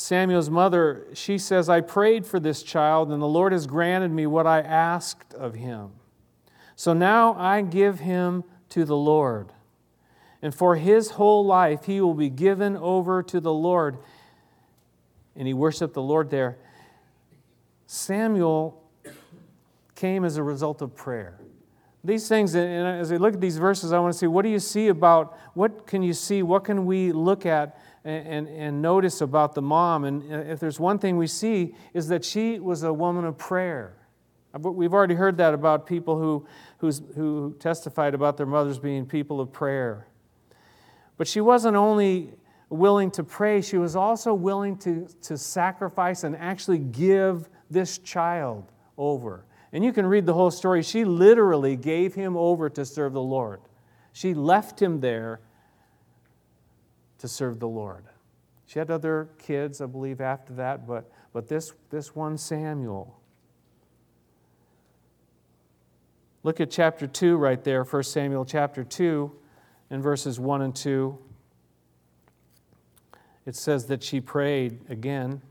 Samuel's 0.00 0.48
mother, 0.48 1.06
she 1.12 1.36
says, 1.36 1.68
I 1.68 1.82
prayed 1.82 2.24
for 2.24 2.40
this 2.40 2.62
child, 2.62 3.12
and 3.12 3.20
the 3.20 3.28
Lord 3.28 3.52
has 3.52 3.66
granted 3.66 4.10
me 4.10 4.26
what 4.26 4.46
I 4.46 4.60
asked 4.60 5.34
of 5.34 5.54
him. 5.54 5.90
So 6.74 6.94
now 6.94 7.34
I 7.34 7.60
give 7.60 8.00
him 8.00 8.44
to 8.70 8.86
the 8.86 8.96
Lord. 8.96 9.52
And 10.40 10.54
for 10.54 10.76
his 10.76 11.10
whole 11.10 11.44
life, 11.44 11.84
he 11.84 12.00
will 12.00 12.14
be 12.14 12.30
given 12.30 12.78
over 12.78 13.22
to 13.24 13.40
the 13.40 13.52
Lord. 13.52 13.98
And 15.36 15.46
he 15.46 15.52
worshiped 15.52 15.92
the 15.92 16.02
Lord 16.02 16.30
there. 16.30 16.56
Samuel 17.86 18.82
came 19.94 20.24
as 20.24 20.38
a 20.38 20.42
result 20.42 20.80
of 20.80 20.96
prayer. 20.96 21.38
These 22.02 22.26
things, 22.26 22.54
and 22.54 22.86
as 22.86 23.12
I 23.12 23.16
look 23.16 23.34
at 23.34 23.40
these 23.42 23.58
verses, 23.58 23.92
I 23.92 23.98
want 23.98 24.14
to 24.14 24.18
see 24.18 24.26
what 24.26 24.42
do 24.42 24.48
you 24.48 24.60
see 24.60 24.88
about, 24.88 25.36
what 25.52 25.86
can 25.86 26.02
you 26.02 26.14
see, 26.14 26.42
what 26.42 26.64
can 26.64 26.86
we 26.86 27.12
look 27.12 27.44
at 27.44 27.78
and, 28.04 28.48
and, 28.48 28.80
notice 28.80 29.20
about 29.20 29.54
the 29.54 29.60
mom. 29.60 30.04
And 30.04 30.22
if 30.32 30.58
there's 30.58 30.80
one 30.80 30.98
thing 30.98 31.18
we 31.18 31.26
see, 31.26 31.74
is 31.92 32.08
that 32.08 32.24
she 32.24 32.58
was 32.58 32.82
a 32.82 32.92
woman 32.92 33.26
of 33.26 33.36
prayer. 33.36 33.96
We've 34.58 34.94
already 34.94 35.14
heard 35.14 35.36
that 35.36 35.54
about 35.54 35.86
people 35.86 36.18
who, 36.18 36.46
who 37.14 37.54
testified 37.60 38.14
about 38.14 38.36
their 38.36 38.46
mothers 38.46 38.78
being 38.78 39.06
people 39.06 39.40
of 39.40 39.52
prayer. 39.52 40.08
But 41.16 41.28
she 41.28 41.40
wasn't 41.40 41.76
only 41.76 42.32
willing 42.70 43.10
to 43.10 43.24
pray, 43.24 43.60
she 43.60 43.76
was 43.76 43.96
also 43.96 44.32
willing 44.32 44.78
to, 44.78 45.06
to 45.22 45.36
sacrifice 45.36 46.24
and 46.24 46.36
actually 46.36 46.78
give 46.78 47.48
this 47.68 47.98
child 47.98 48.72
over. 48.96 49.44
And 49.72 49.84
you 49.84 49.92
can 49.92 50.06
read 50.06 50.24
the 50.24 50.34
whole 50.34 50.50
story. 50.50 50.82
She 50.82 51.04
literally 51.04 51.76
gave 51.76 52.14
him 52.14 52.36
over 52.36 52.70
to 52.70 52.84
serve 52.84 53.12
the 53.12 53.20
Lord. 53.20 53.60
She 54.12 54.34
left 54.34 54.80
him 54.80 55.00
there 55.00 55.40
to 57.20 57.28
serve 57.28 57.60
the 57.60 57.68
Lord. 57.68 58.04
She 58.66 58.78
had 58.78 58.90
other 58.90 59.28
kids, 59.38 59.80
I 59.80 59.86
believe, 59.86 60.20
after 60.20 60.52
that, 60.54 60.86
but, 60.86 61.10
but 61.32 61.48
this, 61.48 61.72
this 61.90 62.14
one 62.14 62.36
Samuel. 62.36 63.16
Look 66.42 66.60
at 66.60 66.70
chapter 66.70 67.06
2 67.06 67.36
right 67.36 67.62
there, 67.62 67.84
1 67.84 68.02
Samuel 68.02 68.44
chapter 68.44 68.82
2, 68.82 69.30
in 69.90 70.00
verses 70.00 70.40
1 70.40 70.62
and 70.62 70.74
2. 70.74 71.18
It 73.46 73.56
says 73.56 73.86
that 73.86 74.02
she 74.02 74.20
prayed 74.20 74.80
again. 74.88 75.42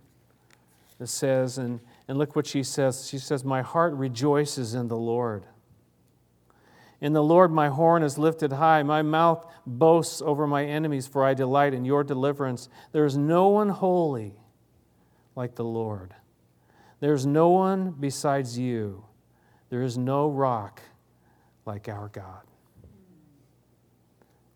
It 0.99 1.07
says, 1.07 1.57
and, 1.57 1.79
and 2.07 2.17
look 2.17 2.35
what 2.35 2.47
she 2.47 2.63
says. 2.63 3.07
She 3.07 3.19
says, 3.19 3.43
My 3.43 3.61
heart 3.61 3.93
rejoices 3.93 4.73
in 4.73 4.87
the 4.87 4.97
Lord. 4.97 5.43
In 7.01 7.13
the 7.13 7.23
Lord, 7.23 7.51
my 7.51 7.69
horn 7.69 8.03
is 8.03 8.17
lifted 8.17 8.53
high. 8.53 8.83
My 8.83 9.01
mouth 9.01 9.45
boasts 9.65 10.21
over 10.21 10.45
my 10.45 10.65
enemies, 10.65 11.07
for 11.07 11.23
I 11.23 11.33
delight 11.33 11.73
in 11.73 11.85
your 11.85 12.03
deliverance. 12.03 12.67
There 12.91 13.05
is 13.05 13.17
no 13.17 13.47
one 13.47 13.69
holy 13.69 14.33
like 15.35 15.55
the 15.55 15.63
Lord. 15.63 16.13
There 16.99 17.13
is 17.13 17.25
no 17.25 17.49
one 17.49 17.91
besides 17.91 18.59
you. 18.59 19.05
There 19.69 19.81
is 19.81 19.97
no 19.97 20.29
rock 20.29 20.81
like 21.65 21.87
our 21.87 22.09
God. 22.09 22.41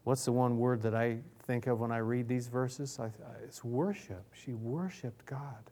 What's 0.04 0.26
the 0.26 0.34
one 0.34 0.58
word 0.58 0.82
that 0.82 0.94
I 0.94 1.20
think 1.44 1.68
of 1.68 1.80
when 1.80 1.92
I 1.92 2.00
read 2.00 2.28
these 2.28 2.48
verses? 2.48 3.00
I, 3.00 3.10
it's 3.46 3.64
worship. 3.64 4.26
She 4.34 4.54
worshiped 4.54 5.26
God. 5.26 5.70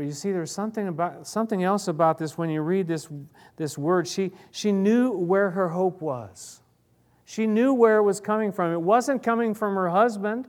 But 0.00 0.06
you 0.06 0.12
see, 0.12 0.32
there's 0.32 0.50
something 0.50 0.88
about 0.88 1.26
something 1.26 1.62
else 1.62 1.86
about 1.86 2.16
this 2.16 2.38
when 2.38 2.48
you 2.48 2.62
read 2.62 2.88
this, 2.88 3.06
this 3.56 3.76
word. 3.76 4.08
She, 4.08 4.32
she 4.50 4.72
knew 4.72 5.10
where 5.10 5.50
her 5.50 5.68
hope 5.68 6.00
was. 6.00 6.62
She 7.26 7.46
knew 7.46 7.74
where 7.74 7.98
it 7.98 8.02
was 8.02 8.18
coming 8.18 8.50
from. 8.50 8.72
It 8.72 8.80
wasn't 8.80 9.22
coming 9.22 9.52
from 9.52 9.74
her 9.74 9.90
husband. 9.90 10.48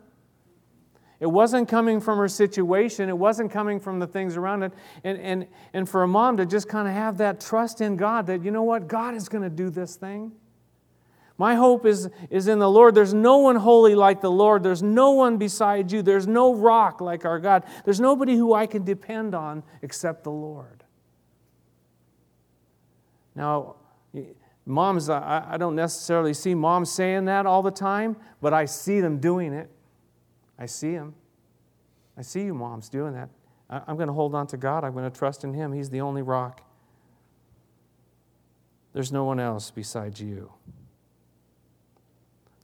It 1.19 1.25
wasn't 1.25 1.67
coming 1.67 1.99
from 1.99 2.17
her 2.19 2.29
situation. 2.29 3.09
It 3.09 3.17
wasn't 3.17 3.51
coming 3.51 3.81
from 3.81 3.99
the 3.99 4.07
things 4.07 4.37
around 4.37 4.63
it. 4.63 4.71
And, 5.03 5.17
and, 5.17 5.47
and 5.73 5.89
for 5.89 6.03
a 6.03 6.07
mom 6.07 6.37
to 6.37 6.45
just 6.45 6.69
kind 6.69 6.87
of 6.87 6.93
have 6.93 7.17
that 7.17 7.41
trust 7.41 7.81
in 7.81 7.97
God 7.97 8.27
that, 8.27 8.45
you 8.45 8.51
know 8.51 8.63
what, 8.63 8.87
God 8.87 9.15
is 9.15 9.27
going 9.27 9.43
to 9.43 9.49
do 9.49 9.69
this 9.69 9.97
thing. 9.97 10.31
My 11.41 11.55
hope 11.55 11.87
is, 11.87 12.07
is 12.29 12.47
in 12.47 12.59
the 12.59 12.69
Lord. 12.69 12.93
There's 12.93 13.15
no 13.15 13.37
one 13.39 13.55
holy 13.55 13.95
like 13.95 14.21
the 14.21 14.29
Lord. 14.29 14.61
There's 14.61 14.83
no 14.83 15.09
one 15.09 15.37
beside 15.37 15.91
you. 15.91 16.03
There's 16.03 16.27
no 16.27 16.53
rock 16.53 17.01
like 17.01 17.25
our 17.25 17.39
God. 17.39 17.63
There's 17.83 17.99
nobody 17.99 18.35
who 18.35 18.53
I 18.53 18.67
can 18.67 18.83
depend 18.83 19.33
on 19.33 19.63
except 19.81 20.23
the 20.23 20.29
Lord. 20.29 20.83
Now, 23.33 23.77
moms, 24.67 25.09
I, 25.09 25.43
I 25.49 25.57
don't 25.57 25.75
necessarily 25.75 26.35
see 26.35 26.53
moms 26.53 26.91
saying 26.91 27.25
that 27.25 27.47
all 27.47 27.63
the 27.63 27.71
time, 27.71 28.17
but 28.39 28.53
I 28.53 28.65
see 28.65 29.01
them 29.01 29.17
doing 29.17 29.51
it. 29.51 29.71
I 30.59 30.67
see 30.67 30.93
them. 30.93 31.15
I 32.15 32.21
see 32.21 32.43
you 32.43 32.53
moms 32.53 32.87
doing 32.87 33.13
that. 33.13 33.29
I, 33.67 33.81
I'm 33.87 33.95
going 33.95 34.09
to 34.09 34.13
hold 34.13 34.35
on 34.35 34.45
to 34.45 34.57
God. 34.57 34.83
I'm 34.83 34.93
going 34.93 35.09
to 35.11 35.17
trust 35.17 35.43
in 35.43 35.55
Him. 35.55 35.73
He's 35.73 35.89
the 35.89 36.01
only 36.01 36.21
rock. 36.21 36.61
There's 38.93 39.11
no 39.11 39.23
one 39.23 39.39
else 39.39 39.71
besides 39.71 40.21
you. 40.21 40.51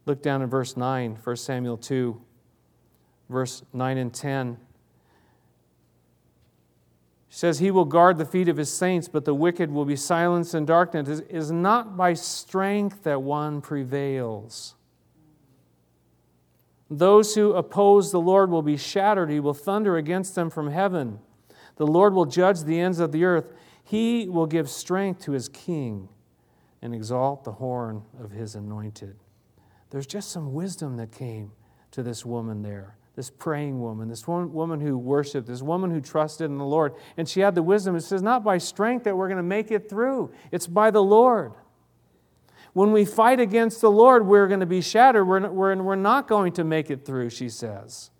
Look 0.07 0.21
down 0.21 0.41
in 0.41 0.49
verse 0.49 0.77
9, 0.77 1.17
1 1.21 1.35
Samuel 1.35 1.75
2, 1.75 2.21
verse 3.29 3.61
9 3.73 3.97
and 3.97 4.13
10. 4.13 4.57
He 7.27 7.35
says, 7.35 7.59
He 7.59 7.71
will 7.71 7.83
guard 7.83 8.17
the 8.17 8.23
feet 8.23 8.47
of 8.47 8.55
his 8.55 8.71
saints, 8.71 9.09
but 9.09 9.25
the 9.25 9.35
wicked 9.35 9.69
will 9.69 9.83
be 9.83 9.97
silenced 9.97 10.55
in 10.55 10.65
darkness. 10.65 11.19
It 11.19 11.29
is 11.29 11.51
not 11.51 11.97
by 11.97 12.13
strength 12.13 13.03
that 13.03 13.21
one 13.21 13.59
prevails. 13.59 14.75
Those 16.89 17.35
who 17.35 17.51
oppose 17.51 18.13
the 18.13 18.21
Lord 18.21 18.49
will 18.49 18.61
be 18.61 18.77
shattered. 18.77 19.29
He 19.29 19.41
will 19.41 19.53
thunder 19.53 19.97
against 19.97 20.35
them 20.35 20.49
from 20.49 20.71
heaven. 20.71 21.19
The 21.75 21.85
Lord 21.85 22.13
will 22.13 22.25
judge 22.25 22.63
the 22.63 22.79
ends 22.79 23.01
of 23.01 23.11
the 23.11 23.25
earth. 23.25 23.51
He 23.83 24.29
will 24.29 24.47
give 24.47 24.69
strength 24.69 25.21
to 25.23 25.33
his 25.33 25.49
king 25.49 26.07
and 26.81 26.95
exalt 26.95 27.43
the 27.43 27.51
horn 27.51 28.03
of 28.17 28.31
his 28.31 28.55
anointed 28.55 29.17
there's 29.89 30.07
just 30.07 30.31
some 30.31 30.53
wisdom 30.53 30.97
that 30.97 31.11
came 31.11 31.51
to 31.91 32.03
this 32.03 32.25
woman 32.25 32.61
there, 32.61 32.97
this 33.15 33.29
praying 33.29 33.81
woman, 33.81 34.09
this 34.09 34.27
woman 34.27 34.81
who 34.81 34.97
worshiped, 34.97 35.47
this 35.47 35.61
woman 35.61 35.91
who 35.91 36.01
trusted 36.01 36.49
in 36.49 36.57
the 36.57 36.65
Lord. 36.65 36.93
And 37.15 37.27
she 37.27 37.39
had 37.39 37.55
the 37.55 37.63
wisdom. 37.63 37.95
It 37.95 38.01
says, 38.01 38.21
not 38.21 38.43
by 38.43 38.57
strength 38.57 39.05
that 39.05 39.15
we're 39.15 39.27
going 39.27 39.37
to 39.37 39.43
make 39.43 39.71
it 39.71 39.89
through, 39.89 40.31
it's 40.51 40.67
by 40.67 40.91
the 40.91 41.03
Lord. 41.03 41.53
When 42.73 42.91
we 42.91 43.05
fight 43.05 43.39
against 43.39 43.81
the 43.81 43.89
Lord, 43.89 44.27
we're 44.27 44.47
going 44.47 44.59
to 44.59 44.67
be 44.67 44.81
shattered. 44.81 45.27
We're, 45.27 45.49
we're, 45.49 45.75
we're 45.81 45.95
not 45.95 46.27
going 46.27 46.53
to 46.53 46.63
make 46.63 46.91
it 46.91 47.05
through, 47.05 47.31
she 47.31 47.49
says. 47.49 48.11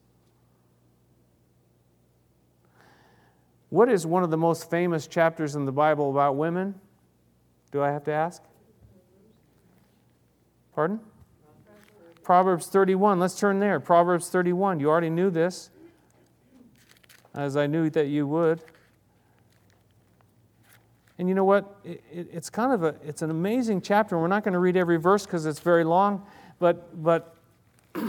What 3.70 3.92
is 3.92 4.06
one 4.06 4.24
of 4.24 4.32
the 4.32 4.38
most 4.38 4.70
famous 4.72 5.06
chapters 5.06 5.56
in 5.56 5.66
the 5.66 5.72
Bible 5.72 6.10
about 6.10 6.38
women? 6.38 6.76
Do 7.72 7.84
I 7.84 7.92
have 7.92 8.06
to 8.06 8.12
ask? 8.14 8.42
Pardon? 10.74 11.02
Proverbs 12.28 12.68
31. 12.68 13.22
Let's 13.22 13.40
turn 13.40 13.62
there. 13.62 13.80
Proverbs 13.80 14.28
31. 14.28 14.82
You 14.82 14.90
already 14.90 15.10
knew 15.10 15.30
this, 15.30 15.70
as 17.34 17.56
I 17.56 17.68
knew 17.68 17.90
that 17.92 18.08
you 18.08 18.28
would. 18.28 18.60
And 21.18 21.30
you 21.30 21.36
know 21.36 21.46
what? 21.46 21.80
It, 21.86 22.04
it, 22.12 22.28
it's 22.34 22.50
kind 22.50 22.74
of 22.74 22.84
a, 22.84 22.96
it's 23.02 23.22
an 23.22 23.30
amazing 23.30 23.80
chapter. 23.80 24.20
We're 24.20 24.28
not 24.28 24.44
going 24.44 24.56
to 24.56 24.60
read 24.60 24.76
every 24.76 24.98
verse 24.98 25.26
because 25.26 25.46
it's 25.46 25.62
very 25.62 25.86
long, 25.86 26.28
but, 26.60 27.02
but 27.02 27.34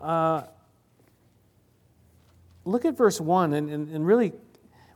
uh, 0.00 0.44
look 2.64 2.86
at 2.86 2.96
verse 2.96 3.20
1 3.20 3.52
and, 3.52 3.68
and, 3.68 3.88
and 3.90 4.06
really, 4.06 4.32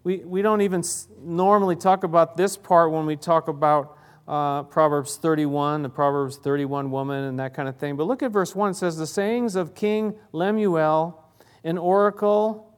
we, 0.02 0.16
we 0.20 0.40
don't 0.40 0.62
even 0.62 0.82
normally 1.22 1.76
talk 1.76 2.04
about 2.04 2.38
this 2.38 2.56
part 2.56 2.90
when 2.90 3.04
we 3.04 3.16
talk 3.16 3.48
about 3.48 3.98
uh, 4.26 4.62
Proverbs 4.64 5.16
31, 5.16 5.82
the 5.82 5.88
Proverbs 5.88 6.36
31 6.38 6.90
woman, 6.90 7.24
and 7.24 7.38
that 7.38 7.54
kind 7.54 7.68
of 7.68 7.76
thing. 7.76 7.96
But 7.96 8.06
look 8.06 8.22
at 8.22 8.30
verse 8.30 8.54
1. 8.54 8.70
It 8.70 8.74
says, 8.74 8.96
The 8.96 9.06
sayings 9.06 9.56
of 9.56 9.74
King 9.74 10.14
Lemuel, 10.32 11.22
an 11.62 11.78
oracle, 11.78 12.74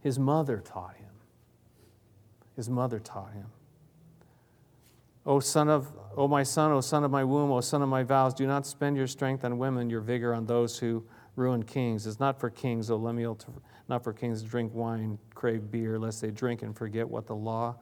his 0.00 0.18
mother 0.18 0.58
taught 0.58 0.96
him. 0.96 1.06
His 2.56 2.68
mother 2.68 2.98
taught 2.98 3.32
him. 3.32 3.46
O 5.26 5.38
son 5.38 5.68
of, 5.68 5.92
O 6.16 6.26
my 6.26 6.42
son, 6.42 6.72
O 6.72 6.80
son 6.80 7.04
of 7.04 7.10
my 7.10 7.22
womb, 7.22 7.50
O 7.50 7.60
son 7.60 7.82
of 7.82 7.88
my 7.88 8.02
vows, 8.02 8.34
do 8.34 8.46
not 8.46 8.66
spend 8.66 8.96
your 8.96 9.06
strength 9.06 9.44
on 9.44 9.58
women, 9.58 9.90
your 9.90 10.00
vigor 10.00 10.34
on 10.34 10.46
those 10.46 10.78
who 10.78 11.04
ruin 11.36 11.62
kings. 11.62 12.06
It's 12.06 12.18
not 12.18 12.40
for 12.40 12.50
kings, 12.50 12.90
O 12.90 12.96
Lemuel, 12.96 13.36
to, 13.36 13.46
not 13.88 14.02
for 14.02 14.12
kings 14.12 14.42
to 14.42 14.48
drink 14.48 14.74
wine, 14.74 15.18
crave 15.34 15.70
beer, 15.70 15.98
lest 15.98 16.20
they 16.20 16.30
drink 16.30 16.62
and 16.62 16.76
forget 16.76 17.08
what 17.08 17.26
the 17.26 17.34
law 17.34 17.76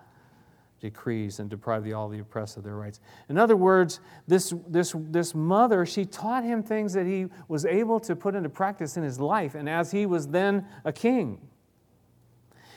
decrees 0.81 1.41
and 1.41 1.51
deprive 1.51 1.83
the, 1.83 1.93
all 1.93 2.09
the 2.09 2.21
oppressed 2.21 2.57
of 2.57 2.63
their 2.63 2.77
rights. 2.77 3.01
In 3.29 3.37
other 3.37 3.57
words, 3.57 4.01
this, 4.27 4.55
this, 4.69 4.95
this 4.97 5.35
mother, 5.35 5.85
she 5.85 6.05
taught 6.05 6.45
him 6.45 6.63
things 6.63 6.93
that 6.93 7.07
he 7.07 7.27
was 7.49 7.65
able 7.65 7.99
to 8.01 8.15
put 8.15 8.35
into 8.35 8.49
practice 8.49 8.97
in 8.97 9.03
his 9.03 9.19
life, 9.19 9.55
and 9.55 9.69
as 9.69 9.91
he 9.91 10.07
was 10.07 10.29
then 10.29 10.67
a 10.85 10.93
king. 10.93 11.41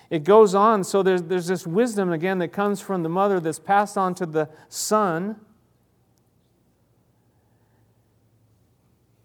It 0.10 0.24
goes 0.26 0.54
on, 0.54 0.84
so 0.84 1.04
there's, 1.04 1.24
there's 1.24 1.48
this 1.48 1.66
wisdom 1.66 2.12
again 2.12 2.40
that 2.40 2.50
comes 2.50 2.82
from 2.82 3.04
the 3.04 3.10
mother 3.10 3.40
that's 3.40 3.60
passed 3.60 3.98
on 3.98 4.14
to 4.16 4.26
the 4.26 4.50
son. 4.68 5.40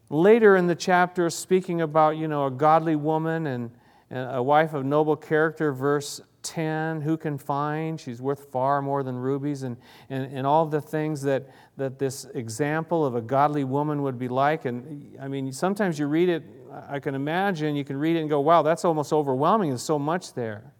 Later 0.08 0.54
in 0.54 0.68
the 0.68 0.76
chapter, 0.76 1.28
speaking 1.28 1.80
about, 1.80 2.16
you 2.16 2.28
know, 2.28 2.46
a 2.46 2.50
godly 2.52 2.94
woman 2.94 3.48
and, 3.48 3.72
and 4.10 4.30
a 4.36 4.42
wife 4.42 4.74
of 4.74 4.84
noble 4.84 5.16
character, 5.16 5.72
verse 5.72 6.20
10 6.46 7.00
who 7.00 7.16
can 7.16 7.36
find? 7.36 8.00
She's 8.00 8.22
worth 8.22 8.50
far 8.52 8.80
more 8.80 9.02
than 9.02 9.16
rubies. 9.16 9.64
And, 9.64 9.76
and, 10.08 10.32
and 10.32 10.46
all 10.46 10.64
the 10.64 10.80
things 10.80 11.22
that, 11.22 11.50
that 11.76 11.98
this 11.98 12.24
example 12.34 13.04
of 13.04 13.16
a 13.16 13.20
godly 13.20 13.64
woman 13.64 14.02
would 14.02 14.18
be 14.18 14.28
like. 14.28 14.64
And 14.64 15.16
i 15.20 15.28
mean 15.28 15.52
sometimes 15.52 15.98
you 15.98 16.06
read 16.06 16.28
it 16.28 16.44
i 16.88 16.98
can 16.98 17.14
imagine 17.14 17.74
you 17.74 17.84
can 17.84 17.96
read 17.96 18.16
it 18.16 18.20
and 18.20 18.28
go 18.28 18.40
wow 18.40 18.62
that's 18.62 18.84
almost 18.84 19.12
overwhelming. 19.12 19.70
There's 19.70 19.82
so 19.82 19.98
much 19.98 20.34
there. 20.34 20.72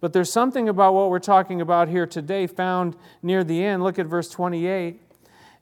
But 0.00 0.12
there's 0.12 0.32
something 0.32 0.68
about 0.68 0.94
what 0.94 1.10
we're 1.10 1.20
talking 1.20 1.60
about 1.60 1.88
here 1.88 2.06
today 2.06 2.48
found 2.48 2.96
near 3.22 3.44
the 3.44 3.64
end. 3.64 3.82
Look 3.82 3.98
at 3.98 4.06
verse 4.06 4.28
28 4.28 5.00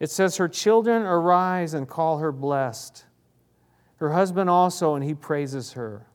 it 0.01 0.11
says 0.11 0.39
her 0.39 0.49
children 0.49 1.03
arise 1.03 1.75
and 1.75 1.87
call 1.87 2.19
her 2.19 2.33
blessed. 2.33 3.05
Her 3.97 4.13
husband 4.13 4.49
also 4.49 4.95
and 4.95 5.05
he 5.05 5.15
praises 5.15 5.73
her 5.73 6.07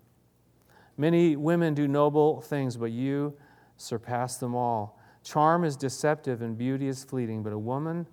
Many 0.98 1.36
women 1.36 1.74
do 1.74 1.88
noble 1.88 2.42
things, 2.42 2.78
but 2.78 2.92
you 2.92 3.36
surpass 3.78 4.38
them 4.38 4.56
all. 4.56 5.00
Charm 5.24 5.64
is 5.64 5.76
deceptive 5.76 6.42
and 6.42 6.58
beauty 6.58 6.88
is 6.88 7.04
fleeting, 7.04 7.44
but 7.44 7.52
a 7.52 7.58
woman 7.58 8.08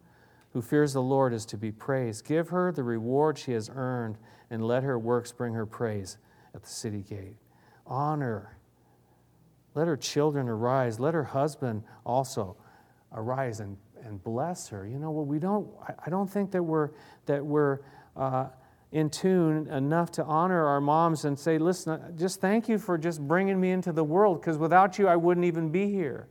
who 0.52 0.62
fears 0.62 0.92
the 0.92 1.02
Lord 1.02 1.32
is 1.32 1.46
to 1.46 1.56
be 1.56 1.70
praised. 1.70 2.24
Give 2.24 2.48
her 2.48 2.72
the 2.72 2.82
reward 2.82 3.38
she 3.38 3.52
has 3.52 3.70
earned, 3.74 4.18
and 4.50 4.66
let 4.66 4.82
her 4.82 4.98
works 4.98 5.32
bring 5.32 5.54
her 5.54 5.66
praise 5.66 6.18
at 6.54 6.62
the 6.62 6.68
city 6.68 7.02
gate. 7.02 7.36
Honor. 7.86 8.56
Let 9.74 9.88
her 9.88 9.96
children 9.96 10.48
arise. 10.48 11.00
Let 11.00 11.14
her 11.14 11.24
husband 11.24 11.84
also 12.04 12.56
arise 13.12 13.60
and, 13.60 13.76
and 14.04 14.22
bless 14.22 14.68
her. 14.68 14.86
You 14.86 14.98
know 14.98 15.10
what? 15.10 15.26
We 15.26 15.38
don't. 15.38 15.68
I 16.04 16.10
don't 16.10 16.30
think 16.30 16.50
that 16.52 16.62
we're 16.62 16.90
that 17.26 17.44
we're. 17.44 17.80
Uh, 18.14 18.48
in 18.92 19.08
tune 19.08 19.66
enough 19.68 20.10
to 20.12 20.24
honor 20.24 20.66
our 20.66 20.80
moms 20.80 21.24
and 21.24 21.38
say, 21.38 21.56
listen, 21.56 22.14
just 22.16 22.40
thank 22.40 22.68
you 22.68 22.78
for 22.78 22.98
just 22.98 23.26
bringing 23.26 23.58
me 23.58 23.70
into 23.70 23.90
the 23.90 24.04
world 24.04 24.40
because 24.40 24.58
without 24.58 24.98
you, 24.98 25.08
I 25.08 25.16
wouldn't 25.16 25.46
even 25.46 25.70
be 25.70 25.90
here. 25.90 26.28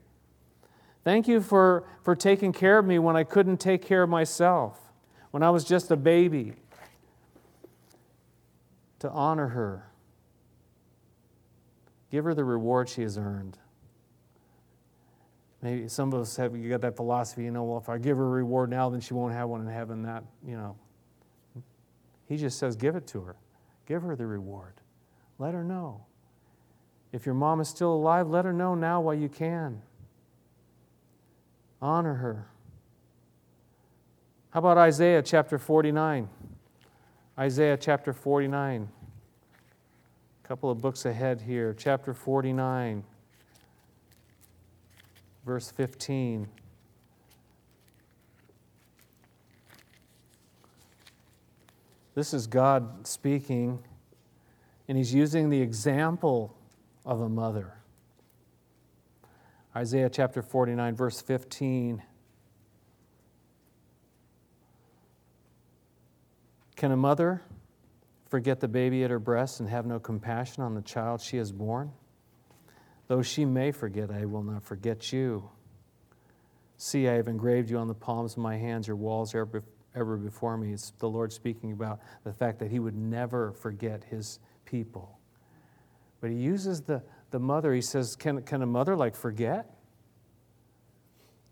Thank 1.04 1.28
you 1.28 1.42
for, 1.42 1.84
for 2.04 2.16
taking 2.16 2.54
care 2.54 2.78
of 2.78 2.86
me 2.86 3.00
when 3.00 3.16
I 3.16 3.24
couldn't 3.24 3.58
take 3.58 3.82
care 3.82 4.04
of 4.04 4.10
myself, 4.10 4.80
when 5.32 5.42
I 5.42 5.50
was 5.50 5.64
just 5.64 5.90
a 5.90 5.96
baby. 5.96 6.54
To 9.00 9.10
honor 9.10 9.48
her, 9.48 9.90
give 12.12 12.24
her 12.24 12.36
the 12.36 12.44
reward 12.44 12.88
she 12.88 13.02
has 13.02 13.18
earned. 13.18 13.58
Maybe 15.64 15.88
some 15.88 16.14
of 16.14 16.22
us 16.22 16.36
have 16.36 16.56
you 16.56 16.70
got 16.70 16.82
that 16.82 16.96
philosophy, 16.96 17.46
you 17.46 17.52
know, 17.52 17.64
well, 17.64 17.80
if 17.80 17.90
I 17.90 17.98
give 17.98 18.18
her 18.18 18.24
a 18.24 18.30
reward 18.30 18.70
now, 18.70 18.90
then 18.92 19.00
she 19.00 19.16
won't 19.16 19.34
have 19.34 19.50
one 19.50 19.62
in 19.62 19.68
heaven. 19.68 20.04
That, 20.04 20.24
you 20.46 20.56
know, 20.56 20.76
he 22.32 22.38
just 22.38 22.58
says, 22.58 22.78
give 22.78 22.96
it 22.96 23.06
to 23.08 23.20
her. 23.24 23.36
Give 23.86 24.02
her 24.04 24.16
the 24.16 24.26
reward. 24.26 24.76
Let 25.38 25.54
her 25.54 25.66
know. 25.66 26.06
If 27.12 27.26
your 27.26 27.36
mom 27.36 27.60
is 27.60 27.68
still 27.68 27.92
alive, 27.92 28.30
let 28.30 28.46
her 28.46 28.54
know 28.54 28.74
now 28.74 29.02
while 29.02 29.16
you 29.16 29.28
can. 29.28 29.82
Honor 31.82 32.14
her. 32.14 32.48
How 34.52 34.60
about 34.60 34.78
Isaiah 34.78 35.22
chapter 35.22 35.60
49? 35.60 36.30
Isaiah 37.38 37.76
chapter 37.76 38.14
49. 38.14 38.88
A 40.42 40.48
couple 40.48 40.72
of 40.72 40.80
books 40.80 41.04
ahead 41.04 41.42
here. 41.42 41.76
Chapter 41.78 42.14
49, 42.14 43.04
verse 45.46 45.70
15. 45.70 46.48
This 52.14 52.34
is 52.34 52.48
God 52.48 53.08
speaking, 53.08 53.80
and 54.88 54.98
He's 54.98 55.14
using 55.14 55.50
the 55.50 55.62
example 55.62 56.56
of 57.06 57.22
a 57.22 57.30
mother. 57.30 57.74
Isaiah 59.76 60.10
chapter 60.10 60.42
49, 60.42 60.96
verse 60.96 61.22
15. 61.22 62.04
Can 66.76 66.92
a 66.92 66.98
mother 66.98 67.42
forget 68.28 68.60
the 68.60 68.68
baby 68.68 69.04
at 69.04 69.12
her 69.12 69.20
breast 69.20 69.60
and 69.60 69.70
have 69.70 69.86
no 69.86 70.00
compassion 70.00 70.64
on 70.64 70.74
the 70.74 70.82
child 70.82 71.22
she 71.22 71.38
has 71.38 71.52
borne? 71.52 71.92
Though 73.08 73.22
she 73.22 73.46
may 73.46 73.72
forget, 73.72 74.10
I 74.10 74.26
will 74.26 74.44
not 74.44 74.64
forget 74.64 75.14
you. 75.14 75.50
See, 76.78 77.08
I 77.08 77.14
have 77.14 77.28
engraved 77.28 77.70
you 77.70 77.78
on 77.78 77.88
the 77.88 77.94
palms 77.94 78.34
of 78.34 78.40
my 78.40 78.58
hands, 78.58 78.88
your 78.88 78.96
walls 78.96 79.36
are 79.36 79.46
ever 79.96 80.18
before 80.18 80.58
me. 80.58 80.74
It's 80.74 80.92
the 81.00 81.10
Lord 81.10 81.32
speaking 81.34 81.72
about 81.72 82.00
the 82.24 82.34
fact 82.34 82.60
that 82.60 82.72
He 82.72 82.80
would 82.80 82.96
never 82.96 83.52
forget 83.52 84.04
His 84.04 84.40
people. 84.66 85.20
But 86.20 86.30
He 86.32 86.38
uses 86.38 86.82
the, 86.82 87.02
the 87.32 87.40
mother. 87.40 87.74
He 87.74 87.82
says, 87.82 88.16
Can, 88.16 88.42
can 88.44 88.62
a 88.62 88.66
mother 88.66 88.96
like 88.96 89.16
forget? 89.16 89.70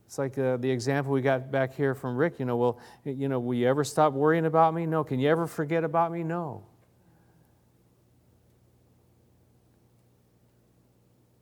It's 0.10 0.18
like 0.18 0.40
uh, 0.40 0.58
the 0.58 0.72
example 0.72 1.14
we 1.14 1.22
got 1.22 1.52
back 1.52 1.76
here 1.76 1.94
from 1.94 2.18
Rick. 2.18 2.40
You 2.40 2.46
know, 2.46 2.58
well, 2.58 2.80
you 3.06 3.30
know, 3.30 3.40
will 3.40 3.54
you 3.54 3.68
ever 3.68 3.84
stop 3.84 4.14
worrying 4.14 4.48
about 4.48 4.74
me? 4.74 4.88
No. 4.88 5.04
Can 5.04 5.20
you 5.20 5.30
ever 5.30 5.46
forget 5.46 5.84
about 5.84 6.12
me? 6.12 6.24
No. 6.24 6.64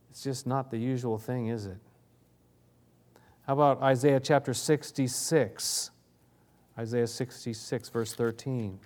It's 0.09 0.21
just 0.21 0.45
not 0.45 0.69
the 0.69 0.77
usual 0.77 1.17
thing, 1.17 1.47
is 1.47 1.65
it? 1.65 1.77
How 3.45 3.53
about 3.53 3.81
Isaiah 3.81 4.19
chapter 4.19 4.53
66? 4.53 5.91
Isaiah 6.77 7.07
66, 7.07 7.89
verse 7.89 8.13
13. 8.13 8.79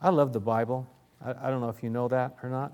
I 0.00 0.08
love 0.08 0.32
the 0.32 0.40
Bible. 0.40 0.90
I, 1.24 1.30
I 1.30 1.50
don't 1.50 1.60
know 1.60 1.68
if 1.68 1.82
you 1.82 1.90
know 1.90 2.08
that 2.08 2.36
or 2.42 2.48
not. 2.48 2.72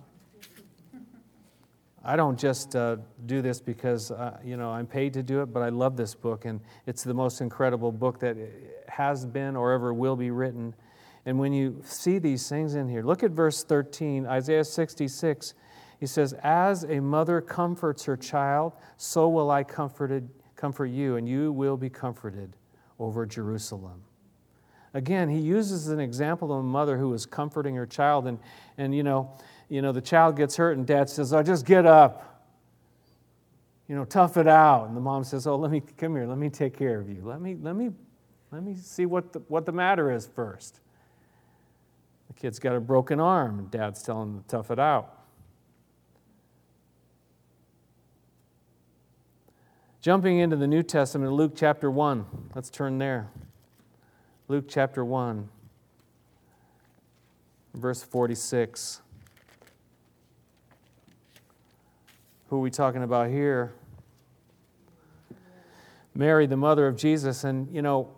I 2.03 2.17
don't 2.17 2.39
just 2.39 2.75
uh, 2.75 2.97
do 3.27 3.43
this 3.43 3.61
because 3.61 4.11
uh, 4.11 4.39
you 4.43 4.57
know 4.57 4.71
I'm 4.71 4.87
paid 4.87 5.13
to 5.15 5.23
do 5.23 5.43
it, 5.43 5.47
but 5.47 5.63
I 5.63 5.69
love 5.69 5.97
this 5.97 6.15
book, 6.15 6.47
and 6.47 6.61
it's 6.87 7.05
the 7.05 7.13
most 7.13 7.43
incredible 7.43 7.93
book 7.93 8.19
that 8.21 8.37
has 8.89 9.27
been 9.27 9.57
or 9.57 9.73
ever 9.73 9.93
will 9.93 10.17
be 10.17 10.31
written. 10.31 10.75
And 11.27 11.39
when 11.39 11.53
you 11.53 11.83
see 11.85 12.19
these 12.19 12.49
things 12.49 12.77
in 12.77 12.89
here, 12.89 13.03
look 13.03 13.23
at 13.23 13.33
verse 13.33 13.63
13, 13.63 14.25
Isaiah 14.27 14.65
66. 14.65 15.53
He 16.01 16.07
says, 16.07 16.33
"As 16.43 16.85
a 16.85 17.01
mother 17.01 17.43
comforts 17.43 18.05
her 18.05 18.17
child, 18.17 18.73
so 18.97 19.29
will 19.29 19.51
I 19.51 19.65
comforted, 19.65 20.31
comfort 20.59 20.87
you, 20.87 21.17
and 21.17 21.27
you 21.27 21.53
will 21.53 21.79
be 21.79 21.89
comforted 21.89 22.55
over 22.99 23.25
Jerusalem." 23.25 24.03
Again, 24.93 25.31
he 25.31 25.39
uses 25.39 25.89
an 25.89 26.01
example 26.01 26.53
of 26.53 26.59
a 26.61 26.63
mother 26.63 26.99
who 26.99 27.09
was 27.09 27.25
comforting 27.25 27.75
her 27.77 27.87
child, 27.87 28.27
and 28.27 28.39
and 28.77 28.95
you 28.95 29.03
know 29.03 29.33
you 29.69 29.83
know, 29.83 29.93
the 29.93 30.01
child 30.01 30.37
gets 30.37 30.57
hurt 30.57 30.77
and 30.77 30.87
dad 30.87 31.09
says, 31.11 31.33
Oh, 31.33 31.43
just 31.43 31.67
get 31.67 31.87
up. 31.87 32.47
You 33.87 33.97
know, 33.97 34.05
tough 34.05 34.37
it 34.37 34.47
out. 34.47 34.89
And 34.89 34.97
the 34.97 35.01
mom 35.01 35.25
says, 35.25 35.47
Oh, 35.47 35.57
let 35.57 35.71
me 35.71 35.83
come 35.97 36.15
here, 36.15 36.27
let 36.27 36.39
me 36.39 36.49
take 36.49 36.77
care 36.77 36.99
of 37.01 37.09
you. 37.09 37.23
Let 37.23 37.41
me, 37.41 37.57
let 37.61 37.77
me, 37.77 37.91
let 38.51 38.63
me 38.63 38.75
see 38.75 39.07
what 39.07 39.33
the, 39.33 39.41
what 39.49 39.67
the 39.67 39.73
matter 39.73 40.11
is 40.11 40.27
first. 40.27 40.81
The 42.29 42.35
kid's 42.35 42.59
got 42.59 42.75
a 42.75 42.81
broken 42.81 43.21
arm, 43.21 43.59
and 43.59 43.71
dad's 43.71 44.03
telling 44.03 44.29
him 44.29 44.43
to 44.43 44.49
tough 44.49 44.71
it 44.71 44.79
out. 44.79 45.18
Jumping 50.01 50.39
into 50.39 50.55
the 50.55 50.69
New 50.69 50.85
Testament, 50.85 51.33
Luke 51.33 51.55
chapter 51.57 51.91
1. 51.91 52.25
Let's 52.55 52.71
turn 52.71 52.99
there. 52.99 53.31
Luke 54.47 54.67
chapter 54.69 55.05
1, 55.05 55.49
verse 57.75 58.05
46. 58.05 59.01
Who 62.49 62.57
are 62.57 62.61
we 62.61 62.71
talking 62.71 63.03
about 63.03 63.29
here? 63.29 63.73
Mary, 66.15 66.47
the 66.47 66.57
mother 66.57 66.87
of 66.87 66.97
Jesus. 66.97 67.43
And, 67.43 67.69
you 67.75 67.83
know, 67.83 68.09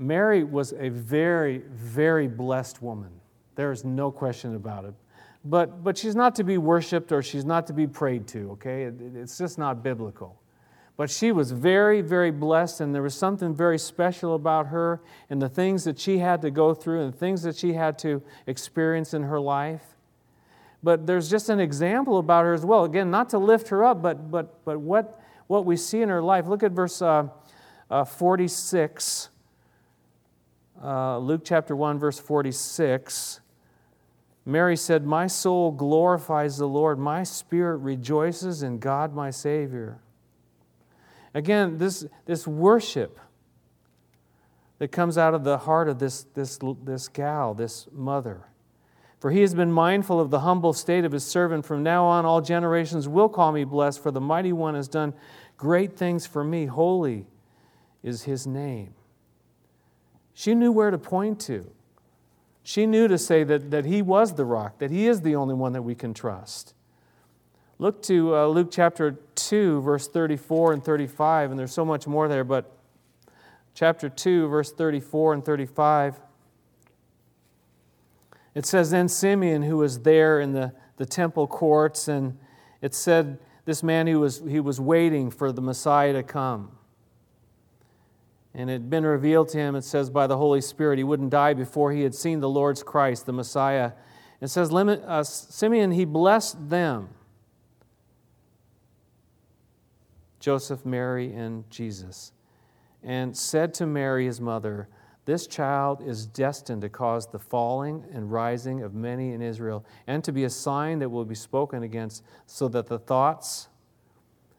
Mary 0.00 0.42
was 0.42 0.72
a 0.72 0.88
very, 0.88 1.58
very 1.70 2.26
blessed 2.26 2.82
woman. 2.82 3.12
There 3.54 3.70
is 3.70 3.84
no 3.84 4.10
question 4.10 4.56
about 4.56 4.84
it. 4.84 4.94
But, 5.44 5.84
but 5.84 5.96
she's 5.96 6.16
not 6.16 6.34
to 6.34 6.42
be 6.42 6.58
worshiped 6.58 7.12
or 7.12 7.22
she's 7.22 7.44
not 7.44 7.68
to 7.68 7.72
be 7.72 7.86
prayed 7.86 8.26
to, 8.28 8.50
okay? 8.50 8.82
It, 8.82 8.94
it's 9.14 9.38
just 9.38 9.56
not 9.56 9.84
biblical. 9.84 10.40
But 10.96 11.10
she 11.10 11.30
was 11.30 11.52
very, 11.52 12.00
very 12.00 12.30
blessed, 12.30 12.80
and 12.80 12.94
there 12.94 13.02
was 13.02 13.14
something 13.14 13.54
very 13.54 13.78
special 13.78 14.34
about 14.34 14.68
her 14.68 15.02
and 15.28 15.42
the 15.42 15.48
things 15.48 15.84
that 15.84 15.98
she 15.98 16.18
had 16.18 16.40
to 16.42 16.50
go 16.50 16.72
through 16.72 17.02
and 17.02 17.12
the 17.12 17.18
things 17.18 17.42
that 17.42 17.56
she 17.56 17.74
had 17.74 17.98
to 17.98 18.22
experience 18.46 19.12
in 19.12 19.24
her 19.24 19.38
life 19.38 19.96
but 20.86 21.04
there's 21.04 21.28
just 21.28 21.48
an 21.48 21.58
example 21.58 22.18
about 22.18 22.44
her 22.44 22.54
as 22.54 22.64
well. 22.64 22.84
Again, 22.84 23.10
not 23.10 23.30
to 23.30 23.38
lift 23.38 23.70
her 23.70 23.84
up, 23.84 24.02
but, 24.02 24.30
but, 24.30 24.64
but 24.64 24.78
what, 24.78 25.20
what 25.48 25.64
we 25.64 25.76
see 25.76 26.00
in 26.00 26.08
her 26.08 26.22
life. 26.22 26.46
Look 26.46 26.62
at 26.62 26.70
verse 26.70 27.02
uh, 27.02 27.26
uh, 27.90 28.04
46, 28.04 29.30
uh, 30.80 31.18
Luke 31.18 31.42
chapter 31.44 31.74
1, 31.74 31.98
verse 31.98 32.20
46. 32.20 33.40
Mary 34.44 34.76
said, 34.76 35.04
My 35.04 35.26
soul 35.26 35.72
glorifies 35.72 36.58
the 36.58 36.68
Lord, 36.68 37.00
my 37.00 37.24
spirit 37.24 37.78
rejoices 37.78 38.62
in 38.62 38.78
God 38.78 39.12
my 39.12 39.30
Savior. 39.30 39.98
Again, 41.36 41.76
this, 41.76 42.06
this 42.24 42.46
worship 42.46 43.20
that 44.78 44.88
comes 44.88 45.18
out 45.18 45.34
of 45.34 45.44
the 45.44 45.58
heart 45.58 45.86
of 45.86 45.98
this, 45.98 46.22
this, 46.32 46.58
this 46.82 47.08
gal, 47.08 47.52
this 47.52 47.86
mother. 47.92 48.46
For 49.20 49.30
he 49.30 49.42
has 49.42 49.54
been 49.54 49.70
mindful 49.70 50.18
of 50.18 50.30
the 50.30 50.40
humble 50.40 50.72
state 50.72 51.04
of 51.04 51.12
his 51.12 51.24
servant. 51.24 51.66
From 51.66 51.82
now 51.82 52.06
on, 52.06 52.24
all 52.24 52.40
generations 52.40 53.06
will 53.06 53.28
call 53.28 53.52
me 53.52 53.64
blessed, 53.64 54.02
for 54.02 54.10
the 54.10 54.20
mighty 54.20 54.54
one 54.54 54.74
has 54.74 54.88
done 54.88 55.12
great 55.58 55.94
things 55.94 56.26
for 56.26 56.42
me. 56.42 56.64
Holy 56.64 57.26
is 58.02 58.22
his 58.22 58.46
name. 58.46 58.94
She 60.32 60.54
knew 60.54 60.72
where 60.72 60.90
to 60.90 60.96
point 60.96 61.38
to. 61.40 61.70
She 62.62 62.86
knew 62.86 63.08
to 63.08 63.18
say 63.18 63.44
that, 63.44 63.70
that 63.72 63.84
he 63.84 64.00
was 64.00 64.36
the 64.36 64.46
rock, 64.46 64.78
that 64.78 64.90
he 64.90 65.06
is 65.06 65.20
the 65.20 65.36
only 65.36 65.54
one 65.54 65.74
that 65.74 65.82
we 65.82 65.94
can 65.94 66.14
trust. 66.14 66.72
Look 67.78 68.02
to 68.04 68.34
uh, 68.34 68.46
Luke 68.46 68.68
chapter 68.70 69.18
2, 69.34 69.82
verse 69.82 70.08
34 70.08 70.72
and 70.72 70.84
35, 70.84 71.50
and 71.50 71.58
there's 71.58 71.72
so 71.72 71.84
much 71.84 72.06
more 72.06 72.26
there, 72.26 72.42
but 72.42 72.72
chapter 73.74 74.08
2, 74.08 74.48
verse 74.48 74.72
34 74.72 75.34
and 75.34 75.44
35. 75.44 76.18
It 78.54 78.64
says, 78.64 78.90
Then 78.90 79.08
Simeon, 79.08 79.62
who 79.62 79.76
was 79.76 80.00
there 80.00 80.40
in 80.40 80.52
the, 80.52 80.72
the 80.96 81.04
temple 81.04 81.46
courts, 81.46 82.08
and 82.08 82.38
it 82.80 82.94
said, 82.94 83.38
this 83.66 83.82
man 83.82 84.06
who 84.06 84.20
was, 84.20 84.42
he 84.48 84.60
was 84.60 84.80
waiting 84.80 85.30
for 85.30 85.52
the 85.52 85.60
Messiah 85.60 86.14
to 86.14 86.22
come. 86.22 86.70
And 88.54 88.70
it 88.70 88.74
had 88.74 88.88
been 88.88 89.04
revealed 89.04 89.50
to 89.50 89.58
him, 89.58 89.74
it 89.76 89.84
says, 89.84 90.08
by 90.08 90.26
the 90.26 90.38
Holy 90.38 90.62
Spirit, 90.62 90.96
he 90.96 91.04
wouldn't 91.04 91.28
die 91.28 91.52
before 91.52 91.92
he 91.92 92.02
had 92.02 92.14
seen 92.14 92.40
the 92.40 92.48
Lord's 92.48 92.82
Christ, 92.82 93.26
the 93.26 93.34
Messiah. 93.34 93.92
It 94.40 94.48
says, 94.48 94.72
uh, 94.72 95.24
Simeon, 95.24 95.90
he 95.90 96.06
blessed 96.06 96.70
them 96.70 97.10
Joseph, 100.40 100.84
Mary, 100.84 101.32
and 101.32 101.68
Jesus, 101.70 102.32
and 103.02 103.36
said 103.36 103.72
to 103.74 103.86
Mary, 103.86 104.26
his 104.26 104.40
mother, 104.40 104.88
this 105.24 105.46
child 105.48 106.02
is 106.06 106.24
destined 106.24 106.82
to 106.82 106.88
cause 106.88 107.26
the 107.26 107.38
falling 107.38 108.04
and 108.12 108.30
rising 108.30 108.82
of 108.82 108.94
many 108.94 109.32
in 109.32 109.42
Israel, 109.42 109.84
and 110.06 110.22
to 110.22 110.30
be 110.32 110.44
a 110.44 110.50
sign 110.50 111.00
that 111.00 111.08
will 111.08 111.24
be 111.24 111.34
spoken 111.34 111.82
against, 111.82 112.22
so 112.46 112.68
that 112.68 112.86
the 112.86 112.98
thoughts 112.98 113.68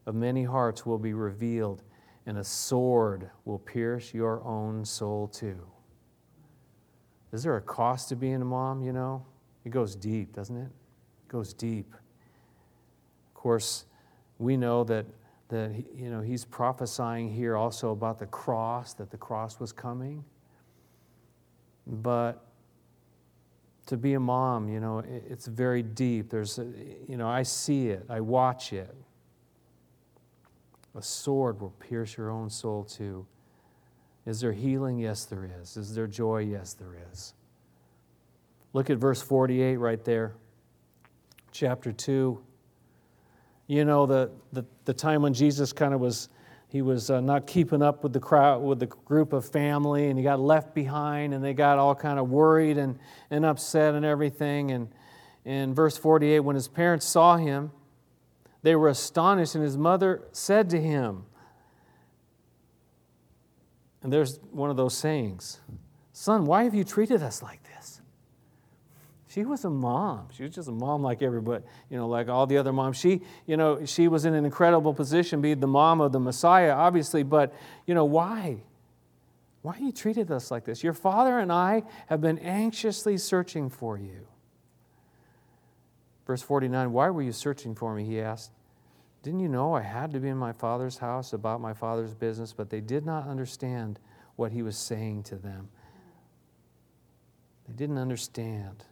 of 0.05 0.13
many 0.15 0.43
hearts 0.43 0.85
will 0.85 0.97
be 0.97 1.13
revealed, 1.13 1.83
and 2.25 2.37
a 2.37 2.43
sword 2.43 3.29
will 3.45 3.59
pierce 3.59 4.13
your 4.13 4.43
own 4.43 4.83
soul 4.83 5.27
too. 5.27 5.59
Is 7.31 7.43
there 7.43 7.55
a 7.55 7.61
cost 7.61 8.09
to 8.09 8.15
being 8.15 8.41
a 8.41 8.45
mom, 8.45 8.81
you 8.81 8.91
know? 8.91 9.25
It 9.63 9.69
goes 9.69 9.95
deep, 9.95 10.33
doesn't 10.33 10.55
it? 10.55 10.69
It 10.69 11.29
goes 11.29 11.53
deep. 11.53 11.93
Of 11.93 13.33
course, 13.33 13.85
we 14.39 14.57
know 14.57 14.83
that 14.85 15.05
that 15.49 15.71
you 15.95 16.09
know 16.09 16.21
he's 16.21 16.43
prophesying 16.45 17.33
here 17.33 17.55
also 17.55 17.91
about 17.91 18.19
the 18.19 18.25
cross 18.25 18.93
that 18.93 19.11
the 19.11 19.17
cross 19.17 19.59
was 19.59 19.71
coming 19.71 20.23
but 21.87 22.47
to 23.87 23.95
be 23.95 24.13
a 24.13 24.19
mom, 24.19 24.67
you 24.67 24.79
know, 24.79 25.01
it's 25.07 25.47
very 25.47 25.81
deep. 25.81 26.29
There's, 26.29 26.59
you 27.07 27.15
know, 27.15 27.27
I 27.27 27.43
see 27.43 27.87
it, 27.87 28.05
I 28.09 28.19
watch 28.19 28.73
it. 28.73 28.93
A 30.93 31.01
sword 31.01 31.61
will 31.61 31.73
pierce 31.79 32.17
your 32.17 32.29
own 32.29 32.49
soul 32.49 32.83
too. 32.83 33.25
Is 34.25 34.41
there 34.41 34.51
healing? 34.51 34.99
Yes, 34.99 35.23
there 35.23 35.49
is. 35.61 35.77
Is 35.77 35.95
there 35.95 36.07
joy? 36.07 36.39
Yes, 36.39 36.73
there 36.73 36.97
is. 37.11 37.33
Look 38.73 38.89
at 38.89 38.97
verse 38.97 39.21
48 39.21 39.77
right 39.77 40.03
there, 40.03 40.33
chapter 41.51 41.93
2. 41.93 42.43
You 43.67 43.83
know, 43.83 44.05
the, 44.05 44.31
the, 44.53 44.65
the 44.85 44.93
time 44.93 45.21
when 45.21 45.33
Jesus 45.33 45.73
kind 45.73 45.93
of 45.93 45.99
was, 45.99 46.29
he 46.69 46.81
was 46.81 47.09
uh, 47.09 47.19
not 47.19 47.47
keeping 47.47 47.81
up 47.81 48.01
with 48.01 48.13
the 48.13 48.19
crowd, 48.19 48.61
with 48.63 48.79
the 48.79 48.87
group 48.87 49.33
of 49.33 49.47
family, 49.47 50.07
and 50.07 50.17
he 50.17 50.23
got 50.23 50.39
left 50.39 50.73
behind, 50.73 51.33
and 51.33 51.43
they 51.43 51.53
got 51.53 51.77
all 51.77 51.93
kind 51.93 52.17
of 52.17 52.29
worried 52.29 52.77
and, 52.77 52.97
and 53.29 53.45
upset 53.45 53.93
and 53.93 54.05
everything. 54.05 54.71
And 54.71 54.87
in 55.43 55.73
verse 55.73 55.97
48, 55.97 56.39
when 56.39 56.55
his 56.55 56.67
parents 56.67 57.05
saw 57.05 57.37
him, 57.37 57.71
they 58.63 58.75
were 58.75 58.87
astonished, 58.87 59.55
and 59.55 59.63
his 59.63 59.77
mother 59.77 60.23
said 60.31 60.69
to 60.71 60.81
him, 60.81 61.25
and 64.01 64.13
there's 64.13 64.39
one 64.51 64.69
of 64.69 64.77
those 64.77 64.95
sayings 64.95 65.59
Son, 66.13 66.45
why 66.45 66.63
have 66.63 66.73
you 66.73 66.83
treated 66.83 67.21
us 67.21 67.43
like 67.43 67.61
this? 67.63 67.66
She 69.37 69.45
was 69.45 69.65
a 69.65 69.69
mom. 69.69 70.29
She 70.31 70.41
was 70.41 70.51
just 70.51 70.67
a 70.67 70.71
mom 70.71 71.03
like 71.03 71.21
everybody, 71.21 71.63
you 71.91 71.97
know, 71.97 72.07
like 72.07 72.27
all 72.27 72.47
the 72.47 72.57
other 72.57 72.73
moms. 72.73 72.97
She, 72.97 73.21
you 73.45 73.55
know, 73.55 73.85
she 73.85 74.07
was 74.07 74.25
in 74.25 74.33
an 74.33 74.45
incredible 74.45 74.95
position, 74.95 75.41
being 75.41 75.59
the 75.59 75.67
mom 75.67 76.01
of 76.01 76.11
the 76.11 76.19
Messiah, 76.19 76.71
obviously, 76.71 77.21
but, 77.21 77.53
you 77.85 77.93
know, 77.93 78.03
why? 78.03 78.63
Why 79.61 79.73
have 79.73 79.83
you 79.83 79.91
treated 79.91 80.31
us 80.31 80.49
like 80.49 80.65
this? 80.65 80.83
Your 80.83 80.95
father 80.95 81.37
and 81.37 81.51
I 81.51 81.83
have 82.07 82.19
been 82.19 82.39
anxiously 82.39 83.15
searching 83.19 83.69
for 83.69 83.95
you. 83.95 84.25
Verse 86.25 86.41
49 86.41 86.91
Why 86.91 87.11
were 87.11 87.21
you 87.21 87.31
searching 87.31 87.75
for 87.75 87.93
me? 87.93 88.05
He 88.05 88.19
asked. 88.19 88.49
Didn't 89.21 89.41
you 89.41 89.49
know 89.49 89.75
I 89.75 89.81
had 89.81 90.13
to 90.13 90.19
be 90.19 90.29
in 90.29 90.37
my 90.37 90.53
father's 90.53 90.97
house 90.97 91.33
about 91.33 91.61
my 91.61 91.73
father's 91.73 92.15
business? 92.15 92.53
But 92.53 92.71
they 92.71 92.81
did 92.81 93.05
not 93.05 93.27
understand 93.27 93.99
what 94.35 94.51
he 94.51 94.63
was 94.63 94.77
saying 94.77 95.23
to 95.25 95.35
them. 95.35 95.69
They 97.67 97.75
didn't 97.75 97.99
understand. 97.99 98.83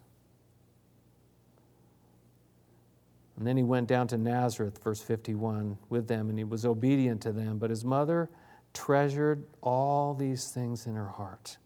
And 3.38 3.46
then 3.46 3.58
he 3.58 3.64
went 3.64 3.88
down 3.88 4.08
to 4.08 4.18
Nazareth, 4.18 4.82
verse 4.84 5.02
51, 5.02 5.78
with 5.90 6.08
them, 6.08 6.30
and 6.30 6.38
he 6.38 6.46
was 6.46 6.66
obedient 6.66 7.22
to 7.24 7.32
them. 7.32 7.58
But 7.58 7.70
his 7.70 7.84
mother 7.84 8.30
treasured 8.74 9.44
all 9.62 10.14
these 10.14 10.52
things 10.52 10.86
in 10.86 10.96
her 10.96 11.10
heart 11.10 11.58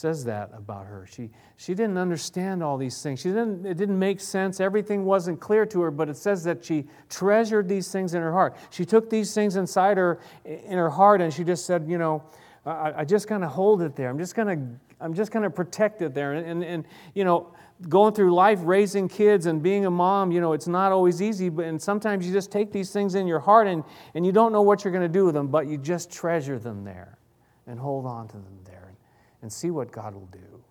says 0.00 0.24
that 0.24 0.50
about 0.54 0.86
her. 0.86 1.06
She, 1.10 1.30
she 1.56 1.74
didn't 1.74 1.98
understand 1.98 2.62
all 2.62 2.78
these 2.78 3.02
things. 3.02 3.20
She 3.20 3.28
didn't, 3.28 3.66
it 3.66 3.76
didn't 3.76 3.98
make 3.98 4.20
sense. 4.20 4.58
Everything 4.58 5.04
wasn't 5.04 5.40
clear 5.40 5.66
to 5.66 5.80
her, 5.82 5.90
but 5.90 6.08
it 6.08 6.16
says 6.16 6.42
that 6.44 6.64
she 6.64 6.86
treasured 7.10 7.68
these 7.68 7.92
things 7.92 8.14
in 8.14 8.22
her 8.22 8.32
heart. 8.32 8.56
She 8.70 8.86
took 8.86 9.10
these 9.10 9.34
things 9.34 9.56
inside 9.56 9.98
her, 9.98 10.20
in 10.44 10.78
her 10.78 10.88
heart, 10.88 11.20
and 11.20 11.32
she 11.32 11.44
just 11.44 11.66
said, 11.66 11.86
you 11.86 11.98
know, 11.98 12.22
I, 12.64 12.92
I 12.98 13.04
just 13.04 13.28
kind 13.28 13.44
of 13.44 13.50
hold 13.50 13.82
it 13.82 13.94
there. 13.94 14.08
I'm 14.08 14.18
just 14.18 14.34
going 14.34 14.48
to 14.48 14.80
I'm 15.02 15.14
just 15.14 15.32
going 15.32 15.44
to 15.44 15.50
protect 15.50 16.02
it 16.02 16.12
there. 16.12 16.34
And, 16.34 16.46
and, 16.46 16.62
and, 16.62 16.84
you 17.14 17.24
know, 17.24 17.54
going 17.88 18.14
through 18.14 18.34
life, 18.34 18.58
raising 18.62 19.08
kids 19.08 19.46
and 19.46 19.62
being 19.62 19.86
a 19.86 19.90
mom, 19.90 20.32
you 20.32 20.40
know, 20.40 20.52
it's 20.52 20.68
not 20.68 20.92
always 20.92 21.22
easy. 21.22 21.48
But, 21.48 21.64
and 21.64 21.80
sometimes 21.80 22.26
you 22.26 22.32
just 22.32 22.52
take 22.52 22.72
these 22.72 22.90
things 22.90 23.14
in 23.14 23.26
your 23.26 23.40
heart 23.40 23.66
and, 23.66 23.84
and 24.14 24.26
you 24.26 24.32
don't 24.32 24.52
know 24.52 24.62
what 24.62 24.84
you're 24.84 24.92
going 24.92 25.06
to 25.06 25.12
do 25.12 25.24
with 25.24 25.34
them, 25.34 25.48
but 25.48 25.66
you 25.66 25.78
just 25.78 26.10
treasure 26.10 26.58
them 26.58 26.84
there 26.84 27.18
and 27.66 27.78
hold 27.78 28.06
on 28.06 28.28
to 28.28 28.34
them 28.34 28.58
there 28.64 28.86
and 28.88 28.96
and 29.42 29.50
see 29.50 29.70
what 29.70 29.90
God 29.90 30.12
will 30.12 30.28
do. 30.30 30.62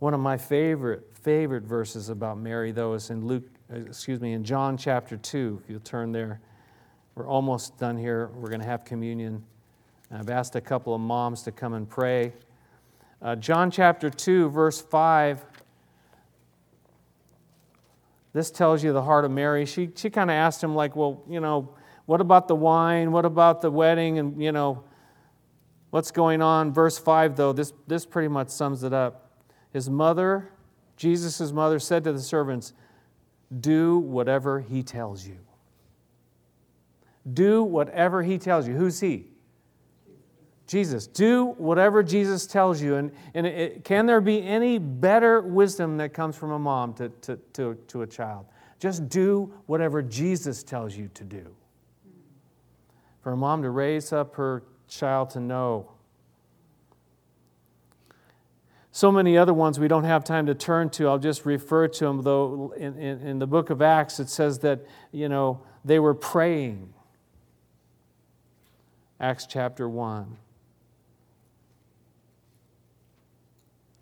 One 0.00 0.12
of 0.12 0.18
my 0.18 0.36
favorite 0.36 1.08
favorite 1.14 1.62
verses 1.62 2.08
about 2.08 2.36
Mary, 2.36 2.72
though, 2.72 2.94
is 2.94 3.10
in 3.10 3.24
Luke, 3.24 3.44
excuse 3.72 4.20
me, 4.20 4.32
in 4.32 4.42
John 4.42 4.76
chapter 4.76 5.16
two. 5.16 5.60
If 5.62 5.70
you'll 5.70 5.80
turn 5.80 6.10
there, 6.10 6.40
we're 7.14 7.28
almost 7.28 7.78
done 7.78 7.96
here. 7.96 8.30
We're 8.34 8.48
going 8.48 8.60
to 8.60 8.66
have 8.66 8.84
communion. 8.84 9.44
And 10.10 10.18
I've 10.18 10.30
asked 10.30 10.56
a 10.56 10.60
couple 10.60 10.96
of 10.96 11.00
moms 11.00 11.42
to 11.42 11.52
come 11.52 11.74
and 11.74 11.88
pray. 11.88 12.32
Uh, 13.22 13.36
John 13.36 13.70
chapter 13.70 14.08
2, 14.08 14.48
verse 14.48 14.80
5. 14.80 15.44
This 18.32 18.50
tells 18.50 18.82
you 18.82 18.92
the 18.92 19.02
heart 19.02 19.24
of 19.24 19.30
Mary. 19.30 19.66
She, 19.66 19.90
she 19.94 20.08
kind 20.08 20.30
of 20.30 20.34
asked 20.34 20.62
him, 20.62 20.74
like, 20.74 20.96
well, 20.96 21.22
you 21.28 21.40
know, 21.40 21.74
what 22.06 22.20
about 22.20 22.48
the 22.48 22.54
wine? 22.54 23.12
What 23.12 23.26
about 23.26 23.60
the 23.60 23.70
wedding? 23.70 24.18
And, 24.18 24.42
you 24.42 24.52
know, 24.52 24.84
what's 25.90 26.10
going 26.10 26.40
on. 26.40 26.72
Verse 26.72 26.98
5, 26.98 27.36
though, 27.36 27.52
this, 27.52 27.72
this 27.86 28.06
pretty 28.06 28.28
much 28.28 28.48
sums 28.48 28.84
it 28.84 28.92
up. 28.92 29.30
His 29.72 29.90
mother, 29.90 30.50
Jesus' 30.96 31.52
mother, 31.52 31.78
said 31.78 32.04
to 32.04 32.12
the 32.12 32.20
servants, 32.20 32.72
Do 33.60 33.98
whatever 33.98 34.60
he 34.60 34.82
tells 34.82 35.26
you. 35.26 35.38
Do 37.30 37.62
whatever 37.62 38.22
he 38.22 38.38
tells 38.38 38.66
you. 38.66 38.74
Who's 38.74 39.00
he? 39.00 39.29
Jesus. 40.70 41.08
Do 41.08 41.46
whatever 41.58 42.00
Jesus 42.00 42.46
tells 42.46 42.80
you. 42.80 42.94
And, 42.94 43.10
and 43.34 43.44
it, 43.44 43.82
can 43.82 44.06
there 44.06 44.20
be 44.20 44.40
any 44.40 44.78
better 44.78 45.40
wisdom 45.40 45.96
that 45.96 46.14
comes 46.14 46.36
from 46.36 46.52
a 46.52 46.60
mom 46.60 46.94
to, 46.94 47.08
to, 47.08 47.36
to, 47.54 47.74
to 47.88 48.02
a 48.02 48.06
child? 48.06 48.46
Just 48.78 49.08
do 49.08 49.52
whatever 49.66 50.00
Jesus 50.00 50.62
tells 50.62 50.96
you 50.96 51.10
to 51.14 51.24
do. 51.24 51.44
For 53.20 53.32
a 53.32 53.36
mom 53.36 53.62
to 53.62 53.70
raise 53.70 54.12
up 54.12 54.36
her 54.36 54.62
child 54.86 55.30
to 55.30 55.40
know. 55.40 55.90
So 58.92 59.10
many 59.10 59.36
other 59.36 59.52
ones 59.52 59.80
we 59.80 59.88
don't 59.88 60.04
have 60.04 60.22
time 60.22 60.46
to 60.46 60.54
turn 60.54 60.88
to. 60.90 61.08
I'll 61.08 61.18
just 61.18 61.44
refer 61.44 61.88
to 61.88 62.04
them, 62.04 62.22
though. 62.22 62.72
In, 62.76 62.96
in, 62.96 63.26
in 63.26 63.38
the 63.40 63.46
book 63.48 63.70
of 63.70 63.82
Acts, 63.82 64.20
it 64.20 64.28
says 64.28 64.60
that, 64.60 64.86
you 65.10 65.28
know, 65.28 65.62
they 65.84 65.98
were 65.98 66.14
praying. 66.14 66.94
Acts 69.18 69.46
chapter 69.46 69.88
1. 69.88 70.36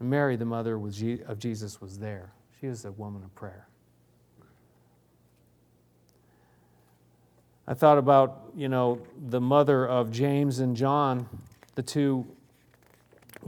Mary, 0.00 0.36
the 0.36 0.44
mother 0.44 0.76
of 0.76 1.38
Jesus, 1.38 1.80
was 1.80 1.98
there. 1.98 2.32
She 2.60 2.66
was 2.66 2.84
a 2.84 2.92
woman 2.92 3.22
of 3.22 3.34
prayer. 3.34 3.66
I 7.66 7.74
thought 7.74 7.98
about, 7.98 8.50
you 8.56 8.68
know, 8.68 9.00
the 9.28 9.40
mother 9.40 9.86
of 9.86 10.10
James 10.10 10.60
and 10.60 10.74
John, 10.74 11.28
the 11.74 11.82
two 11.82 12.26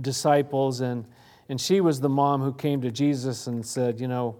disciples, 0.01 0.81
and, 0.83 1.07
and 1.49 1.61
she 1.61 1.81
was 1.81 2.01
the 2.01 2.09
mom 2.09 2.43
who 2.43 2.53
came 2.53 2.83
to 2.83 2.91
Jesus 2.91 3.47
and 3.47 3.65
said, 3.65 3.99
you 3.99 4.09
know, 4.09 4.37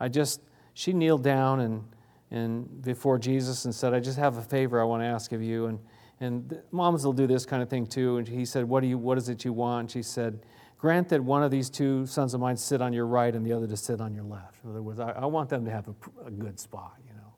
I 0.00 0.08
just, 0.08 0.40
she 0.74 0.92
kneeled 0.92 1.22
down 1.22 1.60
and, 1.60 1.84
and 2.32 2.82
before 2.82 3.18
Jesus 3.18 3.64
and 3.64 3.74
said, 3.74 3.94
I 3.94 4.00
just 4.00 4.18
have 4.18 4.38
a 4.38 4.42
favor 4.42 4.80
I 4.80 4.84
want 4.84 5.02
to 5.02 5.06
ask 5.06 5.32
of 5.32 5.40
you. 5.40 5.66
And, 5.66 5.78
and 6.18 6.60
moms 6.72 7.04
will 7.04 7.12
do 7.12 7.26
this 7.28 7.46
kind 7.46 7.62
of 7.62 7.68
thing 7.68 7.86
too. 7.86 8.16
And 8.16 8.26
he 8.26 8.44
said, 8.44 8.64
what, 8.64 8.80
do 8.80 8.88
you, 8.88 8.98
what 8.98 9.18
is 9.18 9.28
it 9.28 9.44
you 9.44 9.52
want? 9.52 9.80
And 9.80 9.90
she 9.90 10.02
said, 10.02 10.40
grant 10.82 11.10
that 11.10 11.22
one 11.22 11.44
of 11.44 11.52
these 11.52 11.70
two 11.70 12.04
sons 12.06 12.34
of 12.34 12.40
mine 12.40 12.56
sit 12.56 12.82
on 12.82 12.92
your 12.92 13.06
right 13.06 13.36
and 13.36 13.46
the 13.46 13.52
other 13.52 13.68
to 13.68 13.76
sit 13.76 14.00
on 14.00 14.12
your 14.12 14.24
left. 14.24 14.64
In 14.64 14.70
other 14.70 14.82
words, 14.82 14.98
I, 14.98 15.12
I 15.12 15.26
want 15.26 15.48
them 15.48 15.64
to 15.64 15.70
have 15.70 15.86
a, 15.86 15.94
a 16.26 16.30
good 16.32 16.58
spot. 16.58 16.96
you 17.06 17.14
know. 17.14 17.32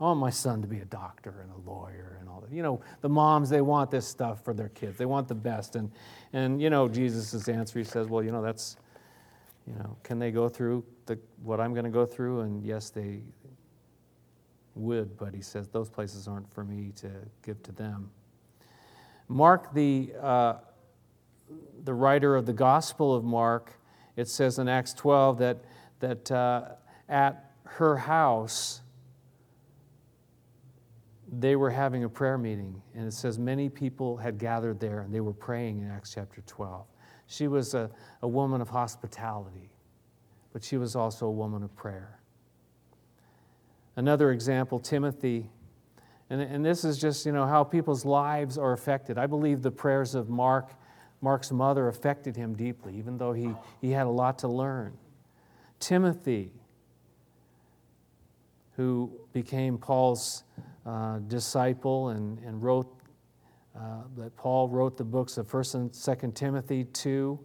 I 0.00 0.04
want 0.04 0.18
my 0.18 0.30
son 0.30 0.62
to 0.62 0.66
be 0.66 0.78
a 0.78 0.84
doctor 0.86 1.42
and 1.42 1.50
a 1.52 1.70
lawyer 1.70 2.16
and 2.18 2.26
all 2.26 2.40
that. 2.40 2.50
You 2.50 2.62
know, 2.62 2.80
the 3.02 3.10
moms, 3.10 3.50
they 3.50 3.60
want 3.60 3.90
this 3.90 4.08
stuff 4.08 4.42
for 4.42 4.54
their 4.54 4.70
kids. 4.70 4.96
They 4.96 5.04
want 5.04 5.28
the 5.28 5.34
best. 5.34 5.76
And, 5.76 5.90
and 6.32 6.62
you 6.62 6.70
know, 6.70 6.88
Jesus' 6.88 7.46
answer, 7.50 7.78
he 7.78 7.84
says, 7.84 8.06
well, 8.06 8.22
you 8.22 8.32
know, 8.32 8.40
that's, 8.40 8.78
you 9.66 9.74
know, 9.74 9.94
can 10.02 10.18
they 10.18 10.30
go 10.30 10.48
through 10.48 10.82
the, 11.04 11.18
what 11.42 11.60
I'm 11.60 11.74
going 11.74 11.84
to 11.84 11.90
go 11.90 12.06
through? 12.06 12.40
And 12.40 12.64
yes, 12.64 12.88
they 12.88 13.20
would, 14.74 15.18
but 15.18 15.34
he 15.34 15.42
says, 15.42 15.68
those 15.68 15.90
places 15.90 16.26
aren't 16.26 16.50
for 16.50 16.64
me 16.64 16.92
to 16.96 17.10
give 17.44 17.62
to 17.64 17.72
them. 17.72 18.10
Mark, 19.28 19.74
the, 19.74 20.14
uh, 20.22 20.54
the 21.84 21.94
writer 21.94 22.36
of 22.36 22.46
the 22.46 22.52
Gospel 22.52 23.14
of 23.14 23.24
Mark, 23.24 23.72
it 24.16 24.28
says 24.28 24.58
in 24.58 24.68
Acts 24.68 24.92
12 24.94 25.38
that, 25.38 25.58
that 26.00 26.30
uh, 26.32 26.68
at 27.08 27.52
her 27.64 27.96
house, 27.96 28.80
they 31.30 31.56
were 31.56 31.70
having 31.70 32.04
a 32.04 32.08
prayer 32.08 32.38
meeting, 32.38 32.80
and 32.94 33.06
it 33.06 33.12
says 33.12 33.38
many 33.38 33.68
people 33.68 34.16
had 34.16 34.38
gathered 34.38 34.80
there 34.80 35.00
and 35.00 35.14
they 35.14 35.20
were 35.20 35.32
praying 35.32 35.80
in 35.80 35.90
Acts 35.90 36.14
chapter 36.14 36.42
12. 36.46 36.86
She 37.26 37.48
was 37.48 37.74
a, 37.74 37.90
a 38.22 38.28
woman 38.28 38.60
of 38.60 38.68
hospitality, 38.68 39.70
but 40.52 40.62
she 40.62 40.76
was 40.76 40.94
also 40.94 41.26
a 41.26 41.30
woman 41.30 41.62
of 41.62 41.74
prayer. 41.74 42.20
Another 43.96 44.30
example, 44.30 44.78
Timothy, 44.78 45.50
and, 46.30 46.40
and 46.40 46.64
this 46.64 46.84
is 46.84 46.98
just 46.98 47.26
you 47.26 47.32
know 47.32 47.46
how 47.46 47.64
people's 47.64 48.04
lives 48.04 48.58
are 48.58 48.72
affected. 48.72 49.18
I 49.18 49.26
believe 49.26 49.62
the 49.62 49.70
prayers 49.70 50.14
of 50.14 50.28
Mark, 50.28 50.72
Mark's 51.26 51.50
mother 51.50 51.88
affected 51.88 52.36
him 52.36 52.54
deeply, 52.54 52.96
even 52.96 53.18
though 53.18 53.32
he, 53.32 53.52
he 53.80 53.90
had 53.90 54.06
a 54.06 54.10
lot 54.10 54.38
to 54.38 54.46
learn. 54.46 54.96
Timothy, 55.80 56.52
who 58.76 59.10
became 59.32 59.76
Paul's 59.76 60.44
uh, 60.86 61.18
disciple 61.26 62.10
and, 62.10 62.38
and 62.46 62.62
wrote, 62.62 62.86
uh, 63.76 64.02
that 64.16 64.36
Paul 64.36 64.68
wrote 64.68 64.96
the 64.96 65.02
books 65.02 65.36
of 65.36 65.48
1st 65.48 65.74
and 65.74 65.90
2nd 65.90 66.34
Timothy 66.36 66.84
2. 66.84 67.36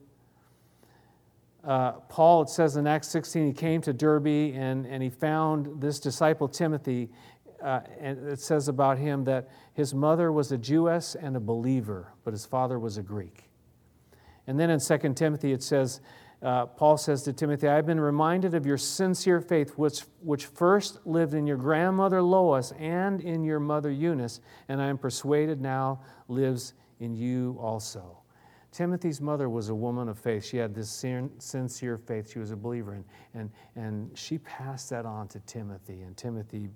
uh, 1.64 1.94
Paul, 2.08 2.44
it 2.44 2.50
says 2.50 2.78
in 2.78 2.86
Acts 2.86 3.08
16, 3.08 3.48
he 3.48 3.52
came 3.52 3.82
to 3.82 3.94
Derbe 3.94 4.28
and, 4.28 4.86
and 4.86 5.02
he 5.02 5.10
found 5.10 5.82
this 5.82 6.00
disciple 6.00 6.48
Timothy. 6.48 7.10
Uh, 7.60 7.80
and 8.00 8.28
it 8.28 8.40
says 8.40 8.68
about 8.68 9.00
him 9.00 9.24
that 9.24 9.50
his 9.74 9.92
mother 9.96 10.32
was 10.32 10.52
a 10.52 10.58
Jewess 10.60 11.16
and 11.16 11.36
a 11.36 11.40
believer, 11.40 12.14
but 12.24 12.32
his 12.32 12.46
father 12.46 12.78
was 12.78 13.00
a 13.00 13.02
Greek. 13.02 13.48
And 14.48 14.60
then 14.60 14.70
in 14.70 14.80
2 14.80 15.14
Timothy, 15.14 15.52
it 15.52 15.64
says, 15.64 16.02
uh, 16.42 16.66
Paul 16.66 16.98
says 16.98 17.22
to 17.24 17.34
Timothy, 17.34 17.68
I've 17.68 17.86
been 17.86 18.00
reminded 18.00 18.56
of 18.56 18.66
your 18.66 18.78
sincere 18.78 19.40
faith, 19.42 19.78
which, 19.78 20.02
which 20.22 20.48
first 20.48 21.06
lived 21.06 21.36
in 21.36 21.46
your 21.46 21.58
grandmother 21.58 22.22
Lois 22.22 22.72
and 22.80 23.22
in 23.22 23.44
your 23.44 23.60
mother 23.60 23.92
Eunice, 23.92 24.42
and 24.68 24.82
I 24.82 24.88
am 24.88 24.98
persuaded 24.98 25.62
now 25.62 26.02
lives 26.28 26.74
in 27.00 27.16
you 27.16 27.58
also. 27.60 28.18
Timothy's 28.72 29.20
mother 29.20 29.50
was 29.50 29.70
a 29.70 29.76
woman 29.76 30.08
of 30.08 30.18
faith. 30.18 30.46
She 30.46 30.58
had 30.58 30.74
this 30.74 30.90
sincere 30.90 31.98
faith. 31.98 32.32
She 32.32 32.40
was 32.40 32.52
a 32.52 32.56
believer, 32.56 32.94
and, 32.94 33.04
and, 33.34 33.52
and 33.76 34.18
she 34.18 34.38
passed 34.40 34.90
that 34.92 35.06
on 35.06 35.28
to 35.30 35.40
Timothy, 35.42 36.02
and 36.02 36.16
Timothy 36.16 36.70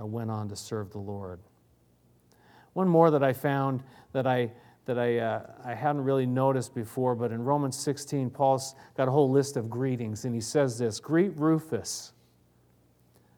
uh, 0.00 0.04
went 0.04 0.30
on 0.30 0.48
to 0.48 0.56
serve 0.56 0.90
the 0.90 0.98
Lord. 0.98 1.40
One 2.74 2.88
more 2.88 3.10
that 3.10 3.24
I 3.24 3.32
found 3.32 3.82
that 4.12 4.26
I, 4.26 4.52
that 4.88 4.98
I, 4.98 5.18
uh, 5.18 5.42
I 5.66 5.74
hadn't 5.74 6.02
really 6.02 6.24
noticed 6.24 6.74
before, 6.74 7.14
but 7.14 7.30
in 7.30 7.44
Romans 7.44 7.76
16, 7.76 8.30
Paul's 8.30 8.74
got 8.96 9.06
a 9.06 9.10
whole 9.10 9.30
list 9.30 9.58
of 9.58 9.68
greetings, 9.68 10.24
and 10.24 10.34
he 10.34 10.40
says 10.40 10.78
this 10.78 10.98
Greet 10.98 11.36
Rufus, 11.36 12.12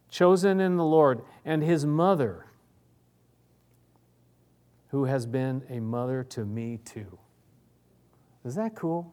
chosen 0.09 0.61
in 0.61 0.77
the 0.77 0.85
Lord, 0.85 1.23
and 1.45 1.61
his 1.61 1.85
mother, 1.85 2.47
who 4.91 5.07
has 5.07 5.27
been 5.27 5.65
a 5.69 5.81
mother 5.81 6.23
to 6.23 6.45
me 6.45 6.79
too. 6.85 7.19
Is 8.45 8.55
that 8.55 8.77
cool? 8.77 9.13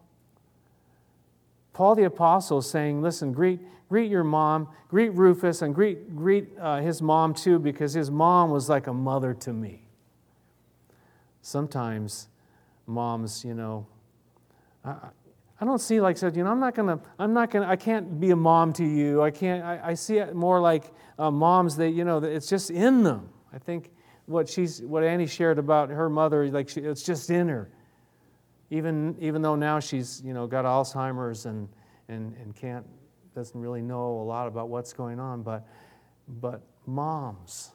Paul 1.74 1.96
the 1.96 2.04
Apostle 2.04 2.60
is 2.60 2.70
saying, 2.70 3.02
listen, 3.02 3.34
greet, 3.34 3.62
greet 3.90 4.12
your 4.12 4.24
mom, 4.24 4.68
greet 4.90 5.10
Rufus, 5.10 5.64
and 5.64 5.74
greet, 5.74 6.16
greet 6.16 6.50
uh, 6.60 6.82
his 6.82 7.02
mom 7.02 7.34
too, 7.34 7.58
because 7.58 7.96
his 7.96 8.12
mom 8.12 8.52
was 8.52 8.70
like 8.70 8.86
a 8.86 8.94
mother 8.94 9.34
to 9.34 9.52
me. 9.52 9.87
Sometimes 11.48 12.28
moms, 12.86 13.46
you 13.46 13.54
know, 13.54 13.88
I, 14.84 14.96
I 15.62 15.66
don't 15.66 15.80
see 15.80 16.02
like 16.02 16.18
said, 16.18 16.36
you 16.36 16.44
know, 16.44 16.52
I'm 16.52 16.60
not 16.60 16.76
gonna, 16.76 17.00
I'm 17.20 17.34
not 17.34 17.52
gonna, 17.52 17.68
I 17.68 17.76
can't 17.76 18.20
be 18.20 18.32
a 18.32 18.36
mom 18.36 18.74
to 18.74 18.86
you. 18.86 19.22
I 19.22 19.32
can't. 19.32 19.64
I, 19.64 19.80
I 19.84 19.94
see 19.94 20.18
it 20.18 20.36
more 20.36 20.60
like 20.60 20.92
uh, 21.18 21.32
moms 21.32 21.76
that 21.78 21.92
you 21.92 22.04
know, 22.04 22.18
it's 22.18 22.48
just 22.48 22.70
in 22.70 23.04
them. 23.04 23.30
I 23.54 23.60
think 23.60 23.92
what 24.26 24.50
she's, 24.50 24.82
what 24.82 25.04
Annie 25.04 25.26
shared 25.26 25.58
about 25.58 25.90
her 25.90 26.10
mother, 26.10 26.50
like 26.50 26.70
she, 26.70 26.82
it's 26.82 27.04
just 27.04 27.30
in 27.30 27.48
her 27.48 27.72
even, 28.70 29.16
even 29.20 29.42
though 29.42 29.56
now 29.56 29.80
she's 29.80 30.22
you 30.24 30.34
know, 30.34 30.48
got 30.48 30.66
Alzheimer's 30.66 31.46
and, 31.46 31.70
and, 32.10 32.36
and 32.38 32.56
can't, 32.56 32.86
doesn't 33.36 33.60
really 33.60 33.82
know 33.82 34.20
a 34.20 34.24
lot 34.24 34.48
about 34.48 34.70
what's 34.70 34.94
going 34.94 35.20
on, 35.20 35.44
but, 35.44 35.68
but 36.42 36.62
moms 36.86 37.72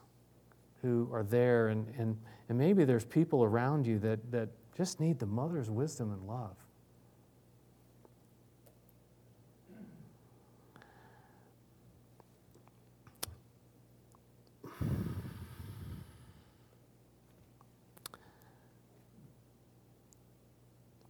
who 0.82 1.08
are 1.12 1.22
there, 1.22 1.68
and, 1.68 1.86
and, 1.96 2.18
and 2.48 2.58
maybe 2.58 2.84
there's 2.84 3.04
people 3.04 3.44
around 3.44 3.86
you 3.86 3.98
that, 4.00 4.30
that 4.30 4.48
just 4.76 5.00
need 5.00 5.18
the 5.18 5.26
mother's 5.26 5.70
wisdom 5.70 6.12
and 6.12 6.26
love. 6.26 6.56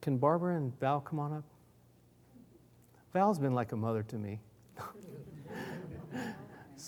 Can 0.01 0.19
Barbara 0.19 0.57
and 0.57 0.79
Val 0.81 1.01
come 1.01 1.21
on 1.21 1.33
up? 1.33 1.45
Val's 3.13 3.39
been 3.39 3.55
like 3.55 3.71
a 3.71 3.77
mother 3.77 4.03
to 4.03 4.17
me. 4.17 4.41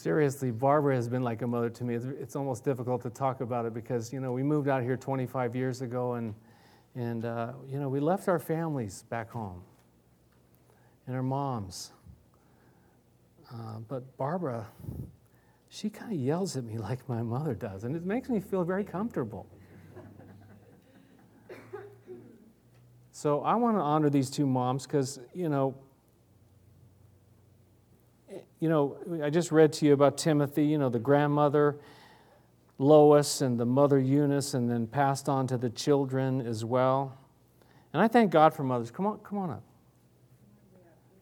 Seriously, 0.05 0.51
Barbara 0.51 0.97
has 0.97 1.09
been 1.09 1.23
like 1.23 1.41
a 1.41 1.47
mother 1.47 1.71
to 1.71 1.83
me. 1.83 1.95
It's, 1.95 2.05
it's, 2.05 2.37
almost 2.37 2.63
difficult 2.63 3.01
to 3.05 3.09
talk 3.09 3.41
about 3.41 3.65
it 3.65 3.73
because, 3.73 4.13
you 4.13 4.21
know, 4.21 4.33
we 4.33 4.43
moved 4.43 4.69
out 4.69 4.83
here 4.83 4.99
25 4.99 5.57
years 5.57 5.81
ago 5.81 6.13
and, 6.13 6.35
and 6.95 7.25
uh, 7.25 7.55
you 7.67 7.81
know, 7.81 7.89
we 7.89 8.01
left 8.01 8.29
our 8.29 8.39
families 8.39 9.05
back 9.09 9.31
home 9.31 9.63
and 11.07 11.17
our 11.17 11.23
moms. 11.23 11.93
Uh, 13.51 13.79
but 13.89 14.15
Barbara, 14.19 14.67
she 15.71 15.89
kind 15.89 16.13
of 16.13 16.19
yells 16.19 16.55
at 16.59 16.65
me 16.65 16.77
like 16.91 17.09
my 17.09 17.23
mother 17.23 17.55
does, 17.55 17.85
and 17.85 17.97
it 17.97 18.05
makes 18.05 18.29
me 18.29 18.41
feel 18.41 18.63
very 18.63 18.85
comfortable. 18.85 19.47
So 23.11 23.41
I 23.41 23.55
want 23.55 23.79
to 23.79 23.81
honor 23.81 24.11
these 24.11 24.29
two 24.29 24.45
moms 24.45 24.87
because, 24.87 25.19
you 25.33 25.49
know, 25.49 25.75
you 28.65 28.71
know, 28.71 28.97
I 29.23 29.29
just 29.29 29.53
read 29.53 29.75
to 29.75 29.85
you 29.85 29.93
about 29.93 30.17
Timothy, 30.17 30.65
you 30.65 30.79
know, 30.79 30.89
the 30.89 30.99
grandmother 30.99 31.77
Lois 32.79 33.43
and 33.43 33.61
the 33.61 33.67
mother 33.67 34.01
Eunice, 34.01 34.55
and 34.55 34.71
then 34.71 34.87
passed 34.87 35.29
on 35.29 35.47
to 35.49 35.59
the 35.59 35.69
children 35.69 36.41
as 36.41 36.65
well. 36.65 37.15
And 37.93 38.01
I 38.01 38.09
thank 38.09 38.31
God 38.31 38.55
for 38.55 38.65
mothers. 38.65 38.91
Come 38.91 39.05
on, 39.05 39.19
come 39.19 39.37
on 39.37 39.51
up. 39.51 39.63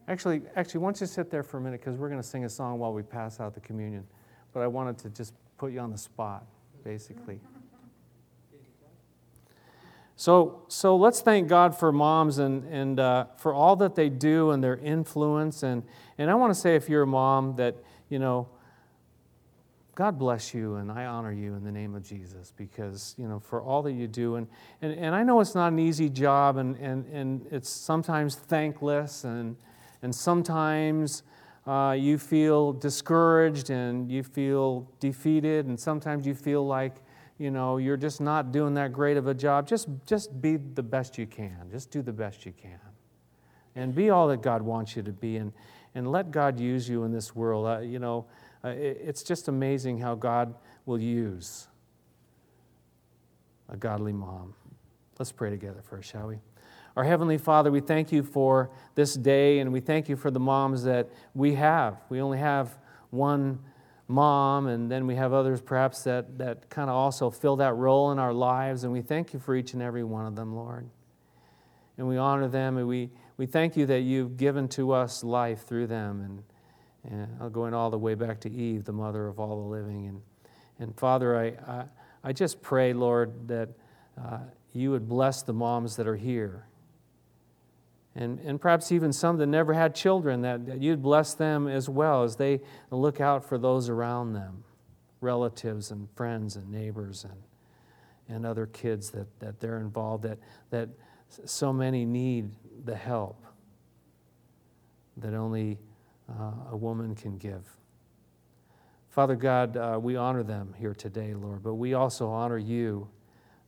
Actually, 0.07 0.43
actually, 0.55 0.79
why 0.83 0.87
don't 0.87 1.01
you 1.01 1.07
sit 1.09 1.33
there 1.33 1.43
for 1.43 1.59
a 1.59 1.61
minute 1.61 1.81
because 1.81 1.99
we're 1.99 2.09
going 2.09 2.23
to 2.23 2.27
sing 2.27 2.45
a 2.45 2.49
song 2.49 2.79
while 2.79 2.93
we 2.93 3.03
pass 3.03 3.41
out 3.41 3.55
the 3.55 3.61
communion. 3.61 4.07
But 4.53 4.61
I 4.61 4.69
wanted 4.69 4.97
to 4.99 5.11
just 5.11 5.35
put 5.59 5.73
you 5.73 5.81
on 5.81 5.91
the 5.91 5.99
spot, 5.99 6.47
basically. 6.85 7.41
So, 10.17 10.63
so 10.69 10.97
let's 10.97 11.21
thank 11.21 11.49
God 11.49 11.77
for 11.77 11.91
moms 11.91 12.39
and, 12.39 12.65
and 12.65 13.01
uh, 13.01 13.27
for 13.37 13.55
all 13.55 13.77
that 13.77 13.95
they 13.95 14.09
do 14.09 14.51
and 14.51 14.63
their 14.63 14.77
influence. 14.77 15.63
And, 15.63 15.83
and 16.19 16.31
I 16.31 16.35
want 16.35 16.55
to 16.55 16.59
say, 16.59 16.77
if 16.77 16.89
you're 16.89 17.03
a 17.03 17.07
mom, 17.07 17.57
that, 17.57 17.77
you 18.09 18.19
know, 18.19 18.49
God 19.95 20.19
bless 20.19 20.55
you 20.55 20.77
and 20.77 20.91
I 20.91 21.05
honor 21.05 21.33
you 21.33 21.55
in 21.55 21.65
the 21.65 21.73
name 21.73 21.95
of 21.95 22.03
Jesus 22.03 22.53
because, 22.57 23.15
you 23.19 23.29
know, 23.29 23.41
for 23.41 23.61
all 23.61 23.83
that 23.83 23.93
you 23.93 24.07
do. 24.07 24.37
And, 24.37 24.47
and, 24.81 24.93
and 24.93 25.15
I 25.15 25.23
know 25.23 25.41
it's 25.41 25.55
not 25.55 25.73
an 25.73 25.79
easy 25.79 26.09
job 26.09 26.57
and, 26.57 26.77
and, 26.77 27.07
and 27.07 27.47
it's 27.51 27.69
sometimes 27.69 28.35
thankless 28.35 29.25
and, 29.25 29.57
and 30.03 30.15
sometimes 30.15 31.25
uh, 31.67 31.95
you 31.99 32.17
feel 32.17 32.73
discouraged 32.73 33.71
and 33.71 34.11
you 34.11 34.23
feel 34.23 34.89
defeated 34.99 35.67
and 35.67 35.79
sometimes 35.79 36.27
you 36.27 36.35
feel 36.35 36.67
like, 36.67 36.97
you 37.39 37.51
know, 37.51 37.79
you're 37.79 37.97
just 37.97 38.21
not 38.21 38.53
doing 38.53 38.75
that 38.75 38.93
great 38.93 39.17
of 39.17 39.27
a 39.27 39.35
job, 39.35 39.67
just, 39.67 39.89
just 40.07 40.41
be 40.41 40.57
the 40.57 40.83
best 40.83 41.19
you 41.19 41.27
can. 41.27 41.69
Just 41.71 41.91
do 41.91 42.03
the 42.03 42.13
best 42.13 42.47
you 42.47 42.53
can. 42.53 42.79
And 43.75 43.95
be 43.95 44.11
all 44.11 44.29
that 44.29 44.43
God 44.43 44.63
wants 44.63 44.97
you 44.97 45.03
to 45.03 45.13
be. 45.13 45.37
And, 45.37 45.53
and 45.95 46.11
let 46.11 46.31
God 46.31 46.61
use 46.61 46.89
you 46.89 47.05
in 47.05 47.13
this 47.13 47.35
world. 47.35 47.67
Uh, 47.67 47.81
you 47.81 47.99
know, 47.99 48.27
uh, 48.65 48.69
it, 48.69 49.01
it's 49.03 49.23
just 49.23 49.49
amazing 49.49 49.99
how 49.99 50.15
God 50.15 50.55
will 50.87 51.01
use 51.01 51.69
a 53.69 53.77
godly 53.77 54.13
mom. 54.13 54.55
Let's 55.19 55.33
pray 55.33 55.51
together 55.51 55.83
first, 55.83 56.11
shall 56.11 56.29
we? 56.29 56.39
Our 56.97 57.05
Heavenly 57.05 57.39
Father, 57.39 57.71
we 57.71 57.81
thank 57.81 58.13
you 58.13 58.23
for 58.23 58.71
this 58.95 59.15
day 59.15 59.61
and 59.61 59.73
we 59.73 59.81
thank 59.81 60.09
you 60.09 60.17
for 60.17 60.31
the 60.31 60.41
moms 60.41 60.85
that 60.85 61.09
we 61.35 61.55
have. 61.55 62.03
We 62.11 62.21
only 62.21 62.39
have 62.39 62.77
one 63.11 63.59
mom, 64.13 64.67
and 64.67 64.91
then 64.91 65.07
we 65.07 65.17
have 65.17 65.33
others 65.33 65.61
perhaps 65.61 66.05
that, 66.05 66.39
that 66.39 66.69
kind 66.69 66.89
of 66.89 66.95
also 66.95 67.31
fill 67.31 67.57
that 67.57 67.75
role 67.75 68.13
in 68.13 68.19
our 68.19 68.33
lives, 68.33 68.85
and 68.85 68.93
we 68.93 69.03
thank 69.03 69.33
you 69.33 69.41
for 69.41 69.57
each 69.57 69.73
and 69.73 69.83
every 69.83 70.05
one 70.05 70.27
of 70.27 70.37
them, 70.37 70.55
Lord. 70.55 70.89
And 71.99 72.09
we 72.09 72.17
honor 72.17 72.49
them, 72.49 72.79
and 72.79 72.87
we, 72.87 73.11
we 73.37 73.47
thank 73.47 73.77
you 73.77 73.87
that 73.87 74.01
you've 74.01 74.37
given 74.37 74.69
to 74.69 74.93
us 74.93 75.25
life 75.25 75.67
through 75.67 75.89
them, 75.89 76.43
and, 77.05 77.29
and 77.41 77.53
going 77.53 77.75
all 77.75 77.91
the 77.91 77.99
way 77.99 78.15
back 78.15 78.41
to 78.41 78.51
Eve, 78.51 78.85
the 78.85 78.93
mother 78.93 79.27
of 79.27 79.41
all 79.41 79.63
the 79.63 79.69
living. 79.69 80.07
And, 80.07 80.21
and 80.79 80.97
Father, 80.97 81.37
I, 81.37 81.47
I, 81.73 81.85
I 82.23 82.33
just 82.33 82.63
pray, 82.63 82.93
Lord, 82.93 83.49
that 83.49 83.71
uh, 84.23 84.39
you 84.73 84.91
would 84.91 85.09
bless 85.09 85.43
the 85.43 85.53
moms 85.53 85.97
that 85.97 86.07
are 86.07 86.17
here 86.17 86.67
and, 88.15 88.39
and 88.41 88.61
perhaps 88.61 88.93
even 88.93 89.13
some 89.13 89.39
that 89.39 89.47
never 89.47 89.73
had 89.73 89.95
children, 89.95 90.43
that, 90.43 90.67
that 90.67 90.83
you'd 90.83 91.03
bless 91.03 91.35
them 91.35 91.67
as 91.67 91.89
well 91.89 92.23
as 92.25 92.37
they 92.37 92.61
look 92.91 93.21
out 93.21 93.45
for 93.45 93.57
those 93.57 93.89
around 93.89 94.35
them, 94.35 94.65
relatives 95.21 95.91
and 95.91 96.09
friends 96.15 96.57
and 96.57 96.71
neighbors 96.71 97.25
and, 97.25 97.43
and 98.29 98.45
other 98.45 98.67
kids 98.67 99.11
that, 99.11 99.27
that 99.41 99.61
they're 99.61 99.79
involved, 99.79 100.25
that, 100.25 100.39
that 100.71 100.91
so 101.47 101.73
many 101.73 102.05
need 102.05 102.51
the 102.85 102.95
help 102.95 103.43
that 105.17 105.35
only 105.35 105.79
uh, 106.29 106.53
a 106.71 106.77
woman 106.77 107.15
can 107.15 107.39
give. 107.39 107.65
Father 109.09 109.37
God, 109.37 109.77
uh, 109.77 109.99
we 110.01 110.17
honor 110.17 110.43
them 110.43 110.75
here 110.79 110.95
today, 110.95 111.35
Lord, 111.35 111.63
but 111.63 111.75
we 111.75 111.95
also 111.95 112.29
honor 112.29 112.59
you. 112.59 113.09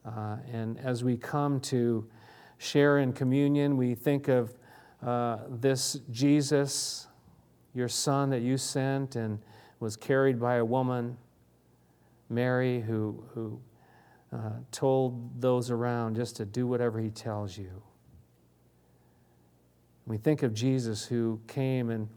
Uh, 0.05 0.37
and 0.51 0.79
as 0.81 1.05
we 1.05 1.17
come 1.17 1.61
to 1.61 2.07
share 2.65 2.99
in 2.99 3.13
communion, 3.13 3.77
we 3.77 3.95
think 3.95 4.29
of 4.29 4.55
uh, 5.05 5.39
this 5.49 6.01
Jesus, 6.11 7.07
your 7.75 7.89
son 7.89 8.31
that 8.31 8.41
you 8.41 8.57
sent 8.57 9.17
and 9.17 9.39
was 9.81 9.97
carried 9.97 10.41
by 10.41 10.57
a 10.57 10.65
woman, 10.65 11.17
Mary, 12.31 12.81
who, 12.81 13.23
who 13.35 13.61
uh, 14.33 14.51
told 14.73 15.41
those 15.41 15.71
around 15.71 16.17
just 16.17 16.37
to 16.37 16.45
do 16.45 16.67
whatever 16.67 16.99
he 16.99 17.11
tells 17.11 17.59
you. 17.59 17.83
We 20.07 20.17
think 20.17 20.43
of 20.43 20.55
Jesus 20.55 21.05
who 21.05 21.41
came 21.47 21.91
and, 21.91 22.09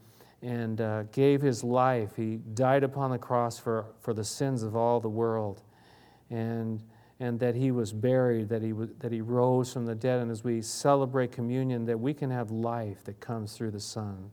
and 0.42 0.80
uh, 0.80 1.04
gave 1.12 1.42
his 1.42 1.64
life. 1.64 2.16
He 2.16 2.38
died 2.54 2.84
upon 2.84 3.12
the 3.12 3.18
cross 3.18 3.60
for, 3.60 3.86
for 4.00 4.14
the 4.14 4.24
sins 4.24 4.64
of 4.64 4.76
all 4.76 5.00
the 5.00 5.10
world. 5.10 5.62
And, 6.30 6.82
and 7.20 7.40
that 7.40 7.56
he 7.56 7.72
was 7.72 7.94
buried, 7.94 8.50
that 8.50 8.62
he, 8.62 8.70
w- 8.70 8.94
that 9.00 9.12
he 9.12 9.22
rose 9.22 9.74
from 9.74 9.86
the 9.86 9.96
dead. 9.96 10.20
And 10.20 10.30
as 10.30 10.44
we 10.44 10.62
celebrate 10.62 11.32
communion, 11.32 11.86
that 11.86 12.00
we 12.00 12.14
can 12.14 12.30
have 12.30 12.52
life 12.52 13.04
that 13.06 13.20
comes 13.20 13.54
through 13.54 13.72
the 13.72 13.80
Son, 13.80 14.30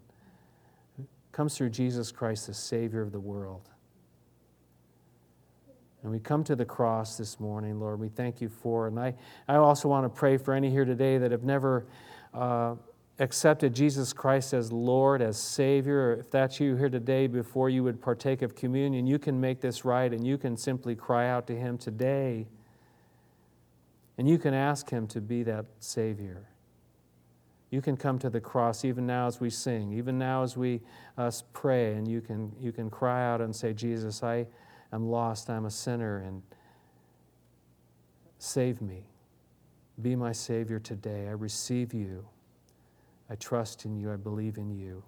comes 1.33 1.57
through 1.57 1.71
Jesus 1.71 2.13
Christ, 2.13 2.47
the 2.47 2.55
Savior 2.55 3.01
of 3.01 3.13
the 3.13 3.21
world. 3.21 3.71
And 6.03 6.13
we 6.13 6.19
come 6.19 6.45
to 6.45 6.55
the 6.55 6.67
cross 6.67 7.17
this 7.17 7.41
morning, 7.41 7.81
Lord. 7.81 7.99
We 7.99 8.11
thank 8.11 8.43
you 8.43 8.51
for 8.51 8.87
it. 8.87 8.91
And 8.91 9.01
I, 9.01 9.15
I 9.49 9.57
also 9.57 9.89
want 9.89 10.05
to 10.05 10.11
pray 10.11 10.37
for 10.37 10.53
any 10.53 10.69
here 10.69 10.85
today 10.85 11.17
that 11.17 11.31
have 11.31 11.45
never 11.45 11.87
uh, 12.35 12.75
accepted 13.19 13.75
Jesus 13.75 14.13
Christ 14.13 14.53
as 14.53 14.71
Lord, 14.71 15.23
as 15.23 15.39
Savior. 15.39 16.13
If 16.13 16.31
that's 16.31 16.61
you 16.61 16.77
here 16.77 16.91
today, 16.91 17.27
before 17.27 17.71
you 17.71 17.83
would 17.85 18.03
partake 18.03 18.43
of 18.43 18.55
communion, 18.55 19.07
you 19.07 19.19
can 19.19 19.41
make 19.41 19.63
this 19.63 19.87
right 19.87 20.13
and 20.13 20.27
you 20.27 20.37
can 20.37 20.59
simply 20.59 20.95
cry 20.95 21.31
out 21.31 21.47
to 21.47 21.57
Him 21.57 21.79
today. 21.79 22.47
And 24.17 24.29
you 24.29 24.39
can 24.39 24.55
ask 24.55 24.91
Him 24.91 25.07
to 25.09 25.21
be 25.21 25.43
that 25.45 25.67
Savior. 25.81 26.49
You 27.71 27.83
can 27.83 27.97
come 27.97 28.19
to 28.21 28.31
the 28.31 28.41
cross 28.41 28.85
even 28.85 29.07
now 29.07 29.27
as 29.27 29.41
we 29.41 29.51
sing, 29.51 29.93
even 29.93 30.17
now 30.17 30.45
as 30.45 30.57
we 30.57 30.81
us 31.19 31.43
pray, 31.53 31.95
and 31.95 32.07
you 32.07 32.21
can, 32.21 32.53
you 32.61 32.71
can 32.71 32.89
cry 32.89 33.29
out 33.29 33.41
and 33.41 33.55
say, 33.55 33.73
Jesus, 33.73 34.23
I'm 34.23 34.47
lost, 35.09 35.51
I'm 35.51 35.65
a 35.65 35.71
sinner, 35.71 36.19
and 36.19 36.43
save 38.39 38.81
me. 38.81 39.09
Be 40.01 40.15
my 40.15 40.33
Savior 40.33 40.79
today. 40.79 41.27
I 41.27 41.33
receive 41.33 41.93
you. 41.93 42.27
I 43.29 43.35
trust 43.37 43.85
in 43.85 43.97
you. 43.97 44.13
I 44.13 44.17
believe 44.17 44.57
in 44.57 44.71
you. 44.71 45.03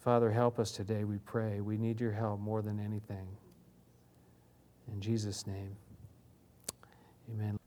Father, 0.00 0.30
help 0.30 0.58
us 0.58 0.72
today, 0.72 1.04
we 1.04 1.18
pray. 1.18 1.60
We 1.60 1.76
need 1.76 2.00
your 2.00 2.12
help 2.12 2.40
more 2.40 2.62
than 2.62 2.80
anything. 2.80 3.28
In 4.92 5.00
Jesus' 5.00 5.46
name, 5.46 5.76
amen. 7.30 7.61